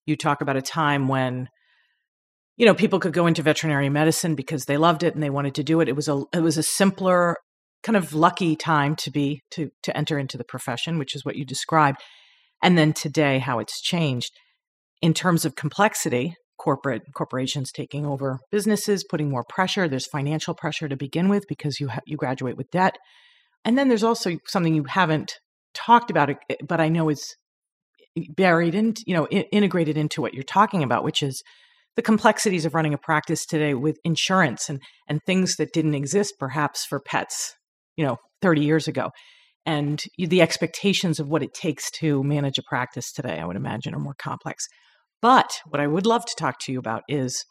you 0.04 0.16
talk 0.16 0.40
about 0.40 0.56
a 0.56 0.62
time 0.62 1.06
when, 1.06 1.46
you 2.56 2.66
know, 2.66 2.74
people 2.74 2.98
could 2.98 3.12
go 3.12 3.28
into 3.28 3.42
veterinary 3.42 3.88
medicine 3.88 4.34
because 4.34 4.64
they 4.64 4.78
loved 4.78 5.04
it 5.04 5.14
and 5.14 5.22
they 5.22 5.30
wanted 5.30 5.54
to 5.56 5.62
do 5.62 5.80
it. 5.80 5.88
It 5.88 5.94
was 5.94 6.08
a, 6.08 6.24
it 6.32 6.40
was 6.40 6.58
a 6.58 6.62
simpler, 6.64 7.36
kind 7.82 7.96
of 7.96 8.12
lucky 8.12 8.56
time 8.56 8.96
to 8.96 9.10
be 9.10 9.42
to 9.52 9.70
to 9.82 9.96
enter 9.96 10.18
into 10.18 10.36
the 10.36 10.44
profession, 10.44 10.98
which 10.98 11.14
is 11.14 11.24
what 11.24 11.36
you 11.36 11.44
described, 11.44 12.00
and 12.62 12.76
then 12.76 12.92
today 12.92 13.38
how 13.38 13.58
it's 13.58 13.80
changed 13.80 14.32
in 15.02 15.14
terms 15.14 15.44
of 15.44 15.56
complexity 15.56 16.34
corporate 16.58 17.02
corporations 17.14 17.70
taking 17.70 18.06
over 18.06 18.40
businesses, 18.50 19.04
putting 19.04 19.30
more 19.30 19.44
pressure. 19.48 19.88
There's 19.88 20.06
financial 20.06 20.54
pressure 20.54 20.88
to 20.88 20.96
begin 20.96 21.28
with 21.28 21.46
because 21.48 21.78
you 21.80 21.88
ha- 21.88 22.00
you 22.06 22.16
graduate 22.16 22.56
with 22.56 22.70
debt, 22.70 22.96
and 23.64 23.76
then 23.76 23.88
there's 23.88 24.04
also 24.04 24.38
something 24.46 24.74
you 24.74 24.84
haven't 24.84 25.34
talked 25.74 26.10
about, 26.10 26.30
eh, 26.30 26.56
but 26.66 26.80
I 26.80 26.88
know 26.88 27.08
is 27.08 27.36
eh, 28.16 28.22
buried 28.34 28.74
in, 28.74 28.94
you 29.06 29.14
know, 29.14 29.26
integrated 29.28 29.96
into 29.96 30.20
what 30.20 30.34
you're 30.34 30.42
talking 30.42 30.82
about, 30.82 31.04
which 31.04 31.22
is 31.22 31.42
the 31.96 32.02
complexities 32.02 32.64
of 32.64 32.74
running 32.74 32.94
a 32.94 32.98
practice 32.98 33.46
today 33.46 33.74
with 33.74 33.98
insurance 34.04 34.68
and 34.68 34.80
and 35.08 35.20
things 35.22 35.56
that 35.56 35.72
didn't 35.72 35.94
exist 35.94 36.34
perhaps 36.38 36.84
for 36.84 37.00
pets, 37.00 37.54
you 37.96 38.04
know, 38.04 38.16
30 38.42 38.62
years 38.62 38.88
ago. 38.88 39.10
And 39.64 40.02
the 40.16 40.42
expectations 40.42 41.18
of 41.18 41.28
what 41.28 41.42
it 41.42 41.52
takes 41.52 41.90
to 41.92 42.22
manage 42.22 42.58
a 42.58 42.62
practice 42.62 43.10
today, 43.12 43.40
I 43.40 43.44
would 43.44 43.56
imagine, 43.56 43.94
are 43.94 44.00
more 44.00 44.14
complex. 44.16 44.66
But 45.20 45.50
what 45.66 45.80
I 45.80 45.86
would 45.86 46.06
love 46.06 46.24
to 46.24 46.34
talk 46.38 46.60
to 46.60 46.72
you 46.72 46.78
about 46.78 47.02
is 47.08 47.44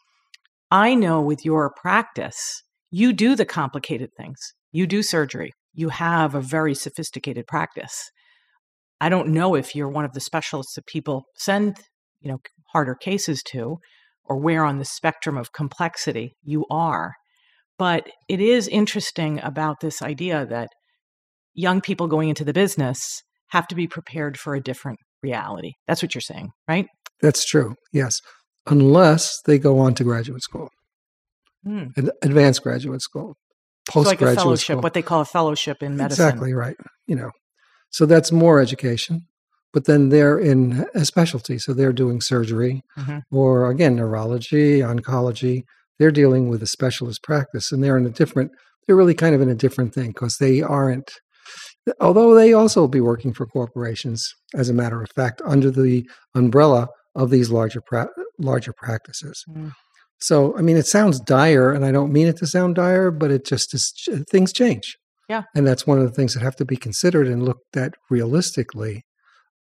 I 0.70 0.94
know 0.94 1.20
with 1.20 1.44
your 1.44 1.72
practice, 1.76 2.62
you 2.90 3.12
do 3.12 3.36
the 3.36 3.44
complicated 3.44 4.10
things. 4.16 4.38
You 4.72 4.86
do 4.86 5.02
surgery. 5.02 5.52
You 5.74 5.90
have 5.90 6.34
a 6.34 6.40
very 6.40 6.74
sophisticated 6.74 7.46
practice. 7.46 8.10
I 9.00 9.10
don't 9.10 9.28
know 9.28 9.54
if 9.54 9.74
you're 9.74 9.90
one 9.90 10.06
of 10.06 10.14
the 10.14 10.20
specialists 10.20 10.74
that 10.76 10.86
people 10.86 11.24
send, 11.36 11.76
you 12.20 12.30
know, 12.30 12.38
harder 12.72 12.94
cases 12.94 13.42
to 13.48 13.76
or 14.24 14.38
where 14.38 14.64
on 14.64 14.78
the 14.78 14.84
spectrum 14.84 15.36
of 15.36 15.52
complexity 15.52 16.34
you 16.42 16.64
are. 16.70 17.12
But 17.78 18.08
it 18.28 18.40
is 18.40 18.68
interesting 18.68 19.40
about 19.42 19.80
this 19.80 20.00
idea 20.02 20.46
that 20.46 20.68
young 21.54 21.80
people 21.80 22.06
going 22.06 22.28
into 22.28 22.44
the 22.44 22.52
business 22.52 23.22
have 23.50 23.66
to 23.68 23.74
be 23.74 23.86
prepared 23.86 24.38
for 24.38 24.54
a 24.54 24.60
different 24.62 24.98
reality. 25.22 25.72
That's 25.86 26.02
what 26.02 26.14
you're 26.14 26.22
saying, 26.22 26.50
right? 26.68 26.86
That's 27.20 27.44
true. 27.44 27.74
Yes. 27.92 28.20
Unless 28.66 29.40
they 29.46 29.58
go 29.58 29.78
on 29.78 29.94
to 29.94 30.04
graduate 30.04 30.42
school, 30.42 30.68
Hmm. 31.64 31.84
ad- 31.96 32.10
advanced 32.22 32.62
graduate 32.62 33.00
school, 33.02 33.34
So 33.92 34.00
like 34.00 34.06
a 34.06 34.10
postgraduate 34.10 34.38
fellowship, 34.38 34.74
school. 34.74 34.82
what 34.82 34.94
they 34.94 35.02
call 35.02 35.20
a 35.20 35.24
fellowship 35.24 35.82
in 35.82 35.96
medicine. 35.96 36.26
Exactly 36.26 36.52
right. 36.54 36.76
You 37.06 37.16
know, 37.16 37.30
so 37.90 38.06
that's 38.06 38.32
more 38.32 38.60
education. 38.60 39.22
But 39.72 39.84
then 39.84 40.08
they're 40.08 40.38
in 40.38 40.86
a 40.94 41.04
specialty, 41.04 41.58
so 41.58 41.74
they're 41.74 41.92
doing 41.92 42.20
surgery 42.20 42.82
Mhm. 42.98 43.22
or 43.30 43.68
again 43.70 43.96
neurology, 43.96 44.78
oncology. 44.80 45.62
They're 45.98 46.10
dealing 46.10 46.48
with 46.48 46.62
a 46.62 46.66
specialist 46.66 47.22
practice, 47.22 47.72
and 47.72 47.82
they're 47.82 47.98
in 47.98 48.06
a 48.06 48.10
different. 48.10 48.50
They're 48.86 48.96
really 48.96 49.14
kind 49.14 49.34
of 49.34 49.40
in 49.40 49.48
a 49.48 49.54
different 49.54 49.94
thing 49.94 50.08
because 50.08 50.36
they 50.38 50.62
aren't. 50.62 51.10
Although 52.00 52.34
they 52.34 52.52
also 52.52 52.80
will 52.80 52.88
be 52.88 53.00
working 53.00 53.32
for 53.32 53.46
corporations, 53.46 54.28
as 54.54 54.68
a 54.68 54.74
matter 54.74 55.02
of 55.02 55.08
fact, 55.14 55.40
under 55.44 55.70
the 55.70 56.08
umbrella 56.34 56.88
of 57.14 57.30
these 57.30 57.50
larger 57.50 57.80
pra- 57.80 58.10
larger 58.38 58.72
practices. 58.76 59.42
Mm. 59.48 59.72
So, 60.20 60.56
I 60.56 60.62
mean, 60.62 60.76
it 60.76 60.86
sounds 60.86 61.20
dire, 61.20 61.72
and 61.72 61.84
I 61.84 61.92
don't 61.92 62.12
mean 62.12 62.26
it 62.26 62.36
to 62.38 62.46
sound 62.46 62.74
dire, 62.76 63.10
but 63.10 63.30
it 63.30 63.44
just 63.44 63.74
is, 63.74 63.92
things 64.30 64.52
change. 64.52 64.96
Yeah. 65.28 65.42
And 65.54 65.66
that's 65.66 65.86
one 65.86 65.98
of 65.98 66.04
the 66.04 66.12
things 66.12 66.34
that 66.34 66.42
have 66.42 66.56
to 66.56 66.64
be 66.64 66.76
considered 66.76 67.26
and 67.26 67.42
looked 67.42 67.76
at 67.76 67.94
realistically. 68.10 69.02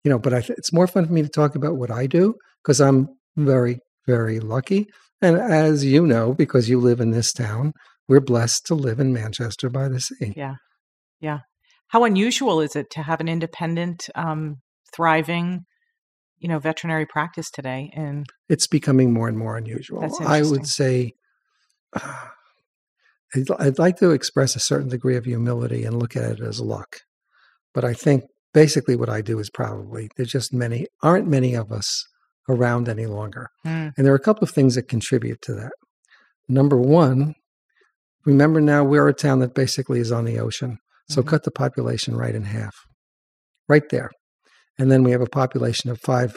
You 0.04 0.10
know, 0.10 0.18
but 0.18 0.34
I 0.34 0.40
th- 0.40 0.58
it's 0.58 0.72
more 0.72 0.86
fun 0.86 1.06
for 1.06 1.12
me 1.12 1.22
to 1.22 1.28
talk 1.28 1.54
about 1.54 1.76
what 1.76 1.90
I 1.90 2.06
do 2.06 2.34
because 2.62 2.80
I'm 2.80 3.08
very, 3.36 3.78
very 4.06 4.40
lucky. 4.40 4.88
And 5.22 5.36
as 5.36 5.84
you 5.84 6.04
know, 6.04 6.34
because 6.34 6.68
you 6.68 6.80
live 6.80 7.00
in 7.00 7.12
this 7.12 7.32
town, 7.32 7.72
we're 8.08 8.20
blessed 8.20 8.66
to 8.66 8.74
live 8.74 8.98
in 8.98 9.12
Manchester 9.12 9.70
by 9.70 9.88
the 9.88 10.00
sea. 10.00 10.34
Yeah. 10.36 10.56
Yeah. 11.20 11.40
How 11.88 12.04
unusual 12.04 12.60
is 12.60 12.74
it 12.74 12.90
to 12.90 13.02
have 13.02 13.20
an 13.20 13.28
independent, 13.28 14.08
um, 14.16 14.56
thriving, 14.92 15.64
you 16.38 16.48
know, 16.48 16.58
veterinary 16.58 17.06
practice 17.06 17.50
today? 17.50 17.92
And 17.94 18.26
It's 18.48 18.66
becoming 18.66 19.12
more 19.12 19.28
and 19.28 19.38
more 19.38 19.56
unusual. 19.56 20.10
I 20.26 20.42
would 20.42 20.66
say 20.66 21.12
I'd, 21.94 23.50
I'd 23.58 23.78
like 23.78 23.98
to 23.98 24.10
express 24.10 24.56
a 24.56 24.60
certain 24.60 24.88
degree 24.88 25.16
of 25.16 25.24
humility 25.24 25.84
and 25.84 25.98
look 25.98 26.16
at 26.16 26.32
it 26.32 26.40
as 26.40 26.60
luck. 26.60 26.96
But 27.72 27.84
I 27.84 27.94
think 27.94 28.24
basically 28.52 28.96
what 28.96 29.08
I 29.08 29.22
do 29.22 29.38
is 29.38 29.50
probably 29.50 30.10
there's 30.16 30.32
just 30.32 30.52
many 30.52 30.86
aren't 31.02 31.28
many 31.28 31.54
of 31.54 31.72
us 31.72 32.06
around 32.48 32.88
any 32.88 33.06
longer. 33.06 33.48
Hmm. 33.62 33.88
And 33.96 34.06
there 34.06 34.12
are 34.12 34.16
a 34.16 34.20
couple 34.20 34.44
of 34.44 34.50
things 34.50 34.74
that 34.74 34.88
contribute 34.88 35.40
to 35.42 35.54
that. 35.54 35.72
Number 36.48 36.76
one, 36.76 37.34
remember 38.24 38.60
now 38.60 38.84
we're 38.84 39.08
a 39.08 39.14
town 39.14 39.38
that 39.40 39.54
basically 39.54 40.00
is 40.00 40.12
on 40.12 40.24
the 40.24 40.38
ocean. 40.38 40.78
So 41.08 41.22
Mhm. 41.22 41.28
cut 41.28 41.44
the 41.44 41.50
population 41.50 42.16
right 42.16 42.34
in 42.34 42.44
half, 42.44 42.74
right 43.68 43.88
there. 43.90 44.10
And 44.78 44.90
then 44.90 45.02
we 45.02 45.10
have 45.10 45.20
a 45.20 45.26
population 45.26 45.90
of 45.90 46.00
five, 46.00 46.36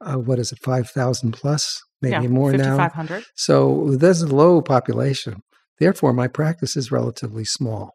uh, 0.00 0.16
what 0.16 0.38
is 0.38 0.52
it, 0.52 0.58
5,000 0.62 1.32
plus, 1.32 1.80
maybe 2.00 2.24
yeah, 2.24 2.28
more 2.28 2.52
now. 2.52 2.76
5,500. 2.76 3.24
So 3.36 3.96
there's 3.96 4.22
a 4.22 4.34
low 4.34 4.62
population. 4.62 5.40
Therefore, 5.78 6.12
my 6.12 6.28
practice 6.28 6.76
is 6.76 6.90
relatively 6.92 7.44
small. 7.44 7.90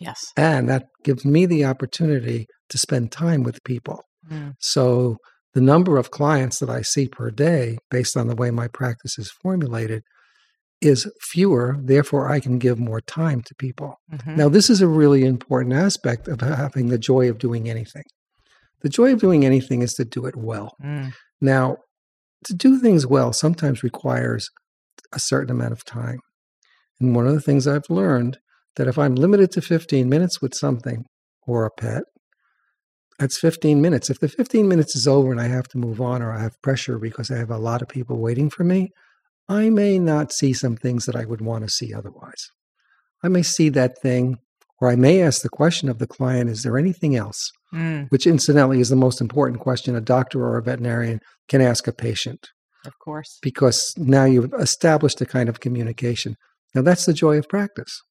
Yes. 0.00 0.24
And 0.36 0.68
that 0.68 0.86
gives 1.04 1.24
me 1.24 1.46
the 1.46 1.64
opportunity 1.64 2.46
to 2.70 2.78
spend 2.78 3.10
time 3.12 3.42
with 3.42 3.62
people. 3.64 4.02
Mm. 4.30 4.54
So 4.60 5.16
the 5.58 5.64
number 5.64 5.98
of 5.98 6.12
clients 6.12 6.60
that 6.60 6.70
I 6.70 6.82
see 6.82 7.08
per 7.08 7.32
day, 7.32 7.78
based 7.90 8.16
on 8.16 8.28
the 8.28 8.36
way 8.36 8.52
my 8.52 8.68
practice 8.68 9.18
is 9.18 9.28
formulated, 9.28 10.04
is 10.80 11.10
fewer. 11.20 11.76
Therefore, 11.82 12.30
I 12.30 12.38
can 12.38 12.60
give 12.60 12.78
more 12.78 13.00
time 13.00 13.42
to 13.42 13.56
people. 13.56 13.96
Mhm. 14.12 14.36
Now, 14.36 14.48
this 14.48 14.70
is 14.70 14.80
a 14.80 14.86
really 14.86 15.24
important 15.24 15.74
aspect 15.74 16.28
of 16.28 16.42
having 16.42 16.90
the 16.90 16.96
joy 16.96 17.28
of 17.28 17.38
doing 17.38 17.68
anything. 17.68 18.04
The 18.82 18.88
joy 18.88 19.12
of 19.12 19.18
doing 19.18 19.44
anything 19.44 19.82
is 19.82 19.94
to 19.94 20.04
do 20.04 20.26
it 20.26 20.36
well. 20.36 20.76
Mm. 20.80 21.12
Now, 21.40 21.78
to 22.44 22.54
do 22.54 22.78
things 22.78 23.04
well 23.04 23.32
sometimes 23.32 23.82
requires 23.82 24.50
a 25.12 25.18
certain 25.18 25.50
amount 25.50 25.72
of 25.72 25.84
time. 25.84 26.20
And 27.00 27.16
one 27.16 27.26
of 27.26 27.34
the 27.34 27.40
things 27.40 27.66
I've 27.66 27.90
learned 27.90 28.38
that 28.76 28.86
if 28.86 28.96
I'm 28.96 29.16
limited 29.16 29.50
to 29.52 29.60
15 29.60 30.08
minutes 30.08 30.40
with 30.40 30.54
something 30.54 31.04
or 31.48 31.64
a 31.64 31.70
pet, 31.72 32.04
that's 33.18 33.38
15 33.38 33.80
minutes. 33.80 34.10
If 34.10 34.20
the 34.20 34.28
15 34.28 34.68
minutes 34.68 34.94
is 34.94 35.08
over 35.08 35.30
and 35.32 35.40
I 35.40 35.48
have 35.48 35.68
to 35.68 35.78
move 35.78 36.00
on 36.00 36.22
or 36.22 36.32
I 36.32 36.40
have 36.40 36.60
pressure 36.62 36.98
because 36.98 37.30
I 37.30 37.36
have 37.36 37.50
a 37.50 37.58
lot 37.58 37.82
of 37.82 37.88
people 37.88 38.18
waiting 38.18 38.48
for 38.50 38.64
me, 38.64 38.90
I 39.48 39.70
may 39.70 39.98
not 39.98 40.32
see 40.32 40.52
some 40.52 40.76
things 40.76 41.06
that 41.06 41.16
I 41.16 41.24
would 41.24 41.40
want 41.40 41.64
to 41.64 41.70
see 41.70 41.92
otherwise. 41.94 42.50
I 43.22 43.28
may 43.28 43.42
see 43.42 43.68
that 43.70 43.98
thing, 44.00 44.38
or 44.80 44.88
I 44.90 44.96
may 44.96 45.20
ask 45.22 45.42
the 45.42 45.48
question 45.48 45.88
of 45.88 45.98
the 45.98 46.06
client, 46.06 46.48
is 46.50 46.62
there 46.62 46.78
anything 46.78 47.16
else? 47.16 47.50
Mm. 47.74 48.08
Which 48.10 48.26
incidentally 48.26 48.80
is 48.80 48.88
the 48.90 48.96
most 48.96 49.20
important 49.20 49.60
question 49.60 49.96
a 49.96 50.00
doctor 50.00 50.42
or 50.44 50.56
a 50.56 50.62
veterinarian 50.62 51.20
can 51.48 51.60
ask 51.60 51.86
a 51.88 51.92
patient 51.92 52.50
Of 52.86 52.98
course. 52.98 53.38
because 53.42 53.92
now 53.96 54.24
you've 54.24 54.52
established 54.58 55.20
a 55.20 55.26
kind 55.26 55.48
of 55.48 55.60
communication. 55.60 56.36
Now, 56.74 56.82
that's 56.82 57.06
the 57.06 57.12
joy 57.12 57.38
of 57.38 57.48
practice. 57.48 58.02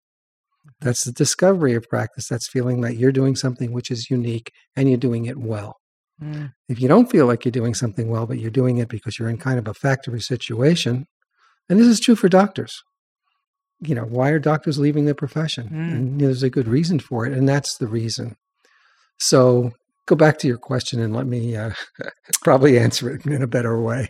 That's 0.81 1.03
the 1.03 1.11
discovery 1.11 1.73
of 1.75 1.87
practice. 1.89 2.27
That's 2.27 2.47
feeling 2.47 2.81
that 2.81 2.97
you're 2.97 3.11
doing 3.11 3.35
something 3.35 3.71
which 3.71 3.91
is 3.91 4.09
unique 4.09 4.51
and 4.75 4.87
you're 4.87 4.97
doing 4.97 5.25
it 5.25 5.37
well. 5.37 5.77
Mm. 6.21 6.53
If 6.67 6.81
you 6.81 6.87
don't 6.87 7.09
feel 7.09 7.25
like 7.25 7.45
you're 7.45 7.51
doing 7.51 7.73
something 7.73 8.09
well, 8.09 8.25
but 8.25 8.39
you're 8.39 8.51
doing 8.51 8.77
it 8.77 8.89
because 8.89 9.19
you're 9.19 9.29
in 9.29 9.37
kind 9.37 9.59
of 9.59 9.67
a 9.67 9.73
factory 9.73 10.21
situation, 10.21 11.05
and 11.69 11.79
this 11.79 11.87
is 11.87 11.99
true 11.99 12.15
for 12.15 12.29
doctors. 12.29 12.81
You 13.81 13.93
know, 13.93 14.05
why 14.05 14.29
are 14.29 14.39
doctors 14.39 14.79
leaving 14.79 15.05
the 15.05 15.13
profession? 15.13 15.69
Mm. 15.69 15.91
And 15.91 16.21
there's 16.21 16.43
a 16.43 16.49
good 16.49 16.67
reason 16.67 16.99
for 16.99 17.25
it, 17.25 17.33
and 17.33 17.47
that's 17.47 17.77
the 17.77 17.87
reason. 17.87 18.35
So 19.19 19.71
go 20.07 20.15
back 20.15 20.39
to 20.39 20.47
your 20.47 20.57
question 20.57 20.99
and 20.99 21.15
let 21.15 21.27
me 21.27 21.55
uh, 21.55 21.71
probably 22.41 22.79
answer 22.79 23.13
it 23.13 23.25
in 23.25 23.43
a 23.43 23.47
better 23.47 23.79
way. 23.79 24.09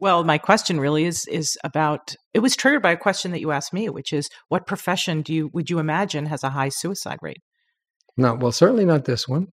Well, 0.00 0.22
my 0.22 0.38
question 0.38 0.78
really 0.78 1.04
is 1.04 1.26
is 1.28 1.58
about 1.64 2.14
it 2.32 2.38
was 2.38 2.56
triggered 2.56 2.82
by 2.82 2.92
a 2.92 2.96
question 2.96 3.32
that 3.32 3.40
you 3.40 3.50
asked 3.50 3.72
me, 3.72 3.88
which 3.88 4.12
is 4.12 4.28
what 4.48 4.66
profession 4.66 5.22
do 5.22 5.34
you 5.34 5.50
would 5.52 5.68
you 5.68 5.80
imagine 5.80 6.26
has 6.26 6.44
a 6.44 6.50
high 6.50 6.68
suicide 6.68 7.18
rate? 7.20 7.42
No, 8.16 8.34
well, 8.34 8.52
certainly 8.52 8.84
not 8.84 9.04
this 9.04 9.28
one. 9.28 9.48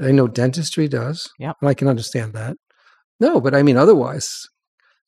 I 0.00 0.10
know 0.10 0.28
dentistry 0.28 0.88
does. 0.88 1.28
Yeah, 1.38 1.52
and 1.60 1.68
I 1.68 1.74
can 1.74 1.88
understand 1.88 2.34
that. 2.34 2.56
No, 3.18 3.40
but 3.40 3.54
I 3.54 3.62
mean, 3.62 3.78
otherwise, 3.78 4.28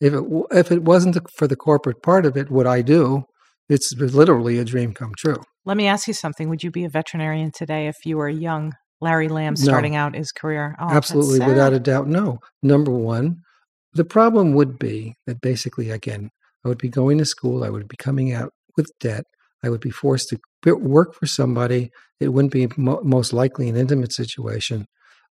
if 0.00 0.14
it 0.14 0.24
if 0.50 0.72
it 0.72 0.84
wasn't 0.84 1.18
for 1.36 1.46
the 1.46 1.56
corporate 1.56 2.02
part 2.02 2.24
of 2.24 2.36
it, 2.36 2.50
what 2.50 2.66
I 2.66 2.80
do, 2.80 3.24
it's 3.68 3.92
literally 3.94 4.58
a 4.58 4.64
dream 4.64 4.94
come 4.94 5.12
true. 5.18 5.42
Let 5.66 5.76
me 5.76 5.86
ask 5.86 6.08
you 6.08 6.14
something. 6.14 6.48
Would 6.48 6.62
you 6.62 6.70
be 6.70 6.84
a 6.84 6.88
veterinarian 6.88 7.50
today 7.54 7.88
if 7.88 7.96
you 8.06 8.16
were 8.16 8.28
a 8.28 8.34
young 8.34 8.72
Larry 9.00 9.28
Lamb 9.28 9.54
No. 9.58 9.64
starting 9.64 9.96
out 9.96 10.14
his 10.14 10.32
career? 10.32 10.74
Oh, 10.80 10.88
Absolutely, 10.88 11.40
without 11.46 11.72
a 11.72 11.80
doubt, 11.80 12.08
no. 12.08 12.40
Number 12.62 12.90
one, 12.90 13.42
the 13.92 14.04
problem 14.04 14.52
would 14.54 14.78
be 14.78 15.16
that 15.26 15.40
basically, 15.40 15.90
again, 15.90 16.30
I 16.64 16.68
would 16.68 16.78
be 16.78 16.88
going 16.88 17.18
to 17.18 17.24
school, 17.24 17.64
I 17.64 17.70
would 17.70 17.88
be 17.88 17.96
coming 17.96 18.32
out 18.32 18.52
with 18.76 18.90
debt, 19.00 19.24
I 19.62 19.70
would 19.70 19.80
be 19.80 19.90
forced 19.90 20.28
to 20.30 20.74
work 20.76 21.14
for 21.14 21.26
somebody. 21.26 21.90
It 22.20 22.28
wouldn't 22.28 22.52
be 22.52 22.68
mo- 22.76 23.00
most 23.02 23.32
likely 23.32 23.68
an 23.68 23.76
intimate 23.76 24.12
situation, 24.12 24.86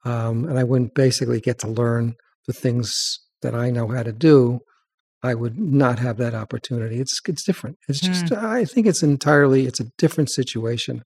um, 0.06 0.46
and 0.48 0.60
I 0.60 0.64
wouldn't 0.64 0.94
basically 0.94 1.40
get 1.40 1.60
to 1.60 1.68
learn 1.68 2.16
the 2.48 2.54
things 2.54 3.20
that 3.42 3.56
I 3.56 3.70
know 3.70 3.88
how 3.88 4.04
to 4.04 4.12
do. 4.14 4.60
I 5.22 5.36
would 5.36 5.58
not 5.58 6.00
have 6.00 6.18
that 6.18 6.34
opportunity. 6.36 7.00
It's 7.00 7.22
it's 7.28 7.44
different. 7.44 7.78
It's 7.88 8.02
just 8.02 8.32
I 8.34 8.66
think 8.66 8.88
it's 8.88 9.04
entirely 9.04 9.66
it's 9.66 9.80
a 9.80 9.90
different 9.98 10.30
situation. 10.30 11.04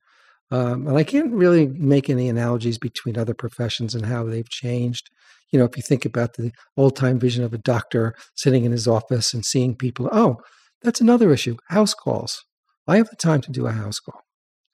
Um, 0.50 0.88
and 0.88 0.98
I 0.98 1.04
can't 1.04 1.34
really 1.34 1.68
make 1.68 2.10
any 2.10 2.30
analogies 2.30 2.78
between 2.78 3.18
other 3.18 3.34
professions 3.34 3.94
and 3.94 4.06
how 4.06 4.24
they've 4.24 4.50
changed. 4.50 5.10
You 5.52 5.60
know, 5.60 5.66
if 5.66 5.76
you 5.78 5.84
think 5.84 6.06
about 6.06 6.34
the 6.36 6.52
old 6.78 6.96
time 6.96 7.20
vision 7.20 7.44
of 7.44 7.54
a 7.54 7.58
doctor 7.58 8.16
sitting 8.36 8.64
in 8.66 8.72
his 8.72 8.88
office 8.88 9.34
and 9.34 9.46
seeing 9.46 9.76
people, 9.76 10.10
oh, 10.12 10.38
that's 10.82 11.02
another 11.02 11.32
issue 11.34 11.58
house 11.70 11.94
calls. 11.94 12.44
I 12.88 12.98
have 12.98 13.10
the 13.10 13.16
time 13.18 13.42
to 13.42 13.52
do 13.52 13.68
a 13.68 13.72
house 13.72 14.00
call. 14.00 14.22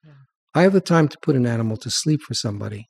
Yeah. 0.05 0.11
I 0.53 0.61
have 0.63 0.73
the 0.73 0.81
time 0.81 1.07
to 1.07 1.17
put 1.21 1.35
an 1.35 1.47
animal 1.47 1.77
to 1.77 1.89
sleep 1.89 2.21
for 2.21 2.33
somebody 2.35 2.87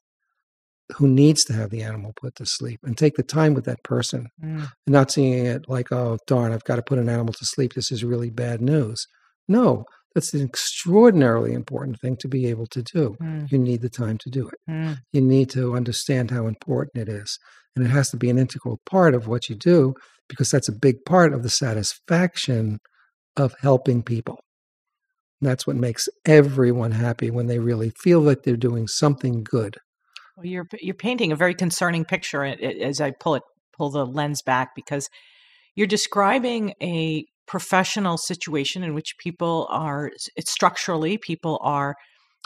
who 0.98 1.08
needs 1.08 1.46
to 1.46 1.54
have 1.54 1.70
the 1.70 1.82
animal 1.82 2.12
put 2.22 2.36
to 2.36 2.46
sleep 2.46 2.80
and 2.84 2.98
take 2.98 3.16
the 3.16 3.24
time 3.24 3.54
with 3.54 3.64
that 3.66 3.82
person 3.84 4.28
Mm. 4.44 4.60
and 4.64 4.70
not 4.88 5.12
seeing 5.12 5.46
it 5.46 5.70
like, 5.70 5.92
oh, 5.92 6.18
darn, 6.28 6.52
I've 6.52 6.66
got 6.66 6.76
to 6.76 6.82
put 6.84 7.00
an 7.00 7.08
animal 7.08 7.34
to 7.34 7.46
sleep. 7.46 7.74
This 7.74 7.92
is 7.92 8.04
really 8.04 8.30
bad 8.30 8.62
news. 8.62 9.08
No, 9.48 9.86
that's 10.14 10.34
an 10.34 10.42
extraordinarily 10.42 11.54
important 11.54 12.00
thing 12.00 12.18
to 12.18 12.28
be 12.28 12.48
able 12.48 12.68
to 12.68 12.82
do. 12.84 13.18
Mm. 13.22 13.52
You 13.52 13.58
need 13.58 13.82
the 13.82 13.90
time 13.90 14.18
to 14.20 14.30
do 14.30 14.48
it. 14.48 14.60
Mm. 14.70 14.98
You 15.12 15.22
need 15.22 15.50
to 15.52 15.76
understand 15.76 16.32
how 16.32 16.48
important 16.48 17.08
it 17.08 17.12
is. 17.12 17.40
And 17.76 17.86
it 17.86 17.90
has 17.90 18.10
to 18.12 18.18
be 18.18 18.30
an 18.30 18.38
integral 18.38 18.80
part 18.86 19.16
of 19.16 19.28
what 19.28 19.50
you 19.50 19.56
do 19.56 19.96
because 20.30 20.52
that's 20.52 20.70
a 20.70 20.74
big 20.74 21.04
part 21.06 21.34
of 21.34 21.42
the 21.44 21.50
satisfaction 21.50 22.80
of 23.36 23.56
helping 23.62 24.04
people. 24.04 24.40
And 25.42 25.50
that's 25.50 25.66
what 25.66 25.76
makes 25.76 26.08
everyone 26.26 26.92
happy 26.92 27.32
when 27.32 27.48
they 27.48 27.60
really 27.60 27.92
feel 28.02 28.24
that 28.26 28.44
they're 28.44 28.56
doing 28.56 28.88
something 28.88 29.44
good 29.44 29.78
Well, 30.38 30.46
you're 30.46 30.68
you're 30.80 30.96
painting 30.96 31.32
a 31.32 31.36
very 31.36 31.56
concerning 31.56 32.06
picture 32.06 32.44
as 32.46 33.02
I 33.02 33.12
pull 33.12 33.36
it 33.36 33.44
pull 33.76 33.90
the 33.90 34.06
lens 34.06 34.42
back 34.42 34.70
because 34.76 35.10
you're 35.76 35.88
describing 35.88 36.74
a 36.82 37.26
professional 37.48 38.18
situation 38.18 38.84
in 38.84 38.94
which 38.94 39.16
people 39.18 39.68
are 39.70 40.12
it's 40.36 40.52
structurally 40.52 41.18
people 41.18 41.60
are 41.62 41.96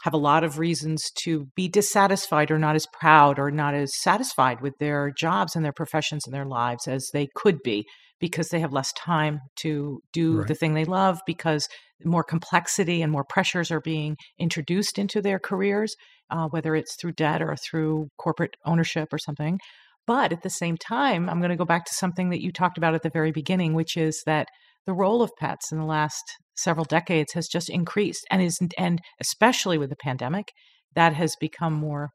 have 0.04 0.14
a 0.14 0.18
lot 0.18 0.44
of 0.44 0.60
reasons 0.60 1.12
to 1.24 1.48
be 1.56 1.68
dissatisfied 1.68 2.52
or 2.52 2.60
not 2.60 2.76
as 2.76 2.86
proud 2.94 3.40
or 3.40 3.50
not 3.50 3.74
as 3.74 3.92
satisfied 4.00 4.62
with 4.62 4.74
their 4.80 5.12
jobs 5.12 5.56
and 5.56 5.66
their 5.66 5.74
professions 5.74 6.26
and 6.26 6.34
their 6.34 6.46
lives 6.46 6.88
as 6.88 7.10
they 7.14 7.28
could 7.36 7.62
be 7.64 7.86
because 8.20 8.50
they 8.50 8.60
have 8.60 8.74
less 8.74 8.92
time 8.94 9.40
to 9.56 10.02
do 10.14 10.40
right. 10.40 10.48
the 10.48 10.56
thing 10.56 10.74
they 10.74 10.86
love 10.86 11.20
because 11.26 11.68
more 12.04 12.24
complexity 12.24 13.02
and 13.02 13.12
more 13.12 13.24
pressures 13.24 13.72
are 13.72 13.82
being 13.82 14.16
introduced 14.40 15.00
into 15.00 15.22
their 15.22 15.40
careers 15.40 15.96
uh, 16.30 16.48
whether 16.50 16.76
it's 16.76 16.96
through 16.96 17.12
debt 17.12 17.42
or 17.42 17.56
through 17.56 18.08
corporate 18.18 18.56
ownership 18.66 19.12
or 19.12 19.18
something 19.18 19.60
but 20.06 20.32
at 20.32 20.44
the 20.44 20.50
same 20.50 20.78
time 20.78 21.28
i'm 21.30 21.40
going 21.40 21.50
to 21.50 21.56
go 21.56 21.66
back 21.66 21.86
to 21.86 21.94
something 21.94 22.30
that 22.30 22.42
you 22.42 22.52
talked 22.52 22.78
about 22.78 22.94
at 22.94 23.02
the 23.02 23.10
very 23.10 23.32
beginning 23.32 23.74
which 23.74 23.98
is 23.98 24.22
that 24.26 24.48
the 24.88 24.94
role 24.94 25.22
of 25.22 25.30
pets 25.38 25.72
in 25.72 25.78
the 25.78 25.86
last 25.86 26.24
several 26.56 26.86
decades 26.86 27.34
has 27.34 27.48
just 27.48 27.70
increased 27.70 28.26
and 28.32 28.42
is 28.42 28.58
and 28.78 29.00
especially 29.22 29.78
with 29.78 29.92
the 29.92 29.96
pandemic 29.98 30.48
that 30.96 31.14
has 31.14 31.36
become 31.40 31.74
more 31.74 32.10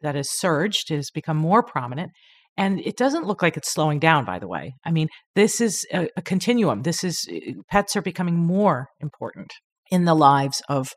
that 0.00 0.14
has 0.14 0.30
surged 0.30 0.88
has 0.88 1.10
become 1.10 1.36
more 1.36 1.62
prominent 1.62 2.10
and 2.56 2.80
it 2.80 2.96
doesn't 2.96 3.26
look 3.26 3.42
like 3.42 3.56
it's 3.56 3.72
slowing 3.72 3.98
down 3.98 4.24
by 4.24 4.38
the 4.38 4.48
way. 4.48 4.72
I 4.86 4.90
mean 4.90 5.08
this 5.34 5.60
is 5.60 5.84
a, 5.92 6.08
a 6.16 6.22
continuum. 6.22 6.82
This 6.82 7.04
is 7.04 7.26
eh, 7.30 7.52
pets 7.70 7.96
are 7.96 8.02
becoming 8.02 8.36
more 8.36 8.86
important 9.00 9.52
in 9.90 10.04
the 10.06 10.14
lives 10.14 10.62
of 10.68 10.88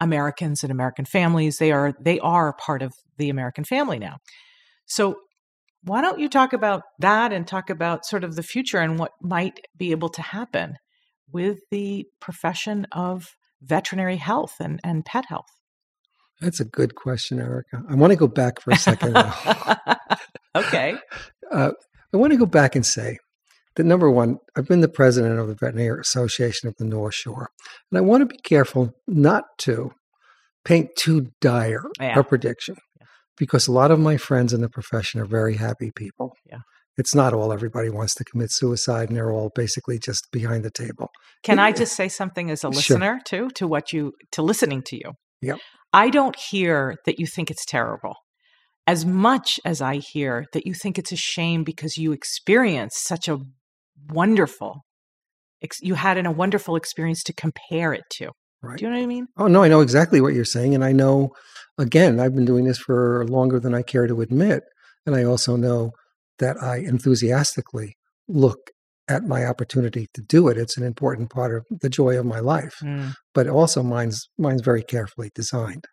americans 0.00 0.62
and 0.62 0.72
american 0.72 1.04
families. 1.04 1.56
They 1.58 1.72
are 1.72 1.92
they 2.00 2.18
are 2.20 2.54
part 2.54 2.82
of 2.82 2.92
the 3.18 3.28
american 3.28 3.64
family 3.64 3.98
now. 3.98 4.16
So 4.86 5.16
why 5.84 6.00
don't 6.00 6.20
you 6.20 6.28
talk 6.28 6.52
about 6.52 6.82
that 7.00 7.32
and 7.32 7.46
talk 7.46 7.70
about 7.70 8.06
sort 8.06 8.24
of 8.24 8.36
the 8.36 8.42
future 8.42 8.78
and 8.78 8.98
what 8.98 9.12
might 9.20 9.60
be 9.76 9.90
able 9.90 10.08
to 10.10 10.22
happen 10.22 10.76
with 11.30 11.58
the 11.70 12.06
profession 12.20 12.86
of 12.92 13.36
veterinary 13.60 14.16
health 14.16 14.56
and, 14.60 14.80
and 14.84 15.04
pet 15.04 15.26
health? 15.26 15.50
That's 16.40 16.60
a 16.60 16.64
good 16.64 16.94
question, 16.94 17.40
Erika. 17.40 17.82
I 17.88 17.94
want 17.94 18.12
to 18.12 18.16
go 18.16 18.26
back 18.26 18.60
for 18.60 18.72
a 18.72 18.76
second. 18.76 19.16
okay. 20.54 20.96
Uh, 21.50 21.72
I 22.12 22.16
want 22.16 22.32
to 22.32 22.38
go 22.38 22.46
back 22.46 22.74
and 22.74 22.84
say 22.84 23.18
that 23.76 23.84
number 23.84 24.10
one, 24.10 24.38
I've 24.56 24.66
been 24.66 24.80
the 24.80 24.88
president 24.88 25.38
of 25.38 25.48
the 25.48 25.54
Veterinary 25.54 26.00
Association 26.00 26.68
of 26.68 26.76
the 26.76 26.84
North 26.84 27.14
Shore, 27.14 27.50
and 27.90 27.98
I 27.98 28.00
want 28.00 28.22
to 28.22 28.26
be 28.26 28.38
careful 28.42 28.92
not 29.06 29.44
to 29.58 29.92
paint 30.64 30.90
too 30.96 31.32
dire 31.40 31.84
yeah. 32.00 32.18
a 32.18 32.24
prediction 32.24 32.76
because 33.36 33.66
a 33.66 33.72
lot 33.72 33.90
of 33.90 33.98
my 33.98 34.16
friends 34.16 34.52
in 34.52 34.60
the 34.60 34.68
profession 34.68 35.20
are 35.20 35.26
very 35.26 35.56
happy 35.56 35.90
people. 35.94 36.32
Oh, 36.34 36.48
yeah. 36.50 36.58
It's 36.98 37.14
not 37.14 37.32
all 37.32 37.52
everybody 37.52 37.88
wants 37.88 38.14
to 38.16 38.24
commit 38.24 38.50
suicide 38.50 39.08
and 39.08 39.16
they're 39.16 39.32
all 39.32 39.50
basically 39.54 39.98
just 39.98 40.28
behind 40.30 40.62
the 40.62 40.70
table. 40.70 41.08
Can 41.42 41.58
I 41.58 41.72
just 41.72 41.96
say 41.96 42.08
something 42.08 42.50
as 42.50 42.64
a 42.64 42.68
listener 42.68 43.20
sure. 43.26 43.48
too 43.48 43.50
to 43.54 43.66
what 43.66 43.92
you 43.92 44.12
to 44.32 44.42
listening 44.42 44.82
to 44.86 44.96
you? 44.96 45.12
Yep. 45.40 45.58
I 45.92 46.10
don't 46.10 46.36
hear 46.50 46.96
that 47.06 47.18
you 47.18 47.26
think 47.26 47.50
it's 47.50 47.64
terrible. 47.64 48.14
As 48.86 49.06
much 49.06 49.58
as 49.64 49.80
I 49.80 49.96
hear 49.96 50.44
that 50.52 50.66
you 50.66 50.74
think 50.74 50.98
it's 50.98 51.12
a 51.12 51.16
shame 51.16 51.64
because 51.64 51.96
you 51.96 52.12
experienced 52.12 53.06
such 53.06 53.28
a 53.28 53.38
wonderful 54.10 54.82
you 55.80 55.94
had 55.94 56.18
in 56.18 56.26
a 56.26 56.32
wonderful 56.32 56.76
experience 56.76 57.22
to 57.24 57.32
compare 57.32 57.92
it 57.92 58.02
to. 58.10 58.30
Right. 58.62 58.78
Do 58.78 58.84
you 58.84 58.90
know 58.90 58.96
what 58.96 59.02
I 59.02 59.06
mean? 59.06 59.26
Oh 59.36 59.48
no, 59.48 59.62
I 59.62 59.68
know 59.68 59.80
exactly 59.80 60.20
what 60.20 60.34
you're 60.34 60.44
saying, 60.44 60.74
and 60.74 60.84
I 60.84 60.92
know. 60.92 61.30
Again, 61.78 62.20
I've 62.20 62.34
been 62.34 62.44
doing 62.44 62.64
this 62.64 62.78
for 62.78 63.26
longer 63.26 63.58
than 63.58 63.74
I 63.74 63.82
care 63.82 64.06
to 64.06 64.20
admit, 64.20 64.62
and 65.06 65.16
I 65.16 65.24
also 65.24 65.56
know 65.56 65.92
that 66.38 66.62
I 66.62 66.76
enthusiastically 66.76 67.96
look 68.28 68.70
at 69.08 69.24
my 69.24 69.44
opportunity 69.44 70.06
to 70.14 70.22
do 70.22 70.48
it. 70.48 70.56
It's 70.56 70.76
an 70.76 70.84
important 70.84 71.30
part 71.30 71.54
of 71.54 71.64
the 71.80 71.88
joy 71.88 72.18
of 72.18 72.26
my 72.26 72.40
life, 72.40 72.76
mm. 72.82 73.14
but 73.34 73.48
also 73.48 73.82
mine's 73.82 74.28
mine's 74.38 74.62
very 74.62 74.82
carefully 74.82 75.30
designed. 75.34 75.86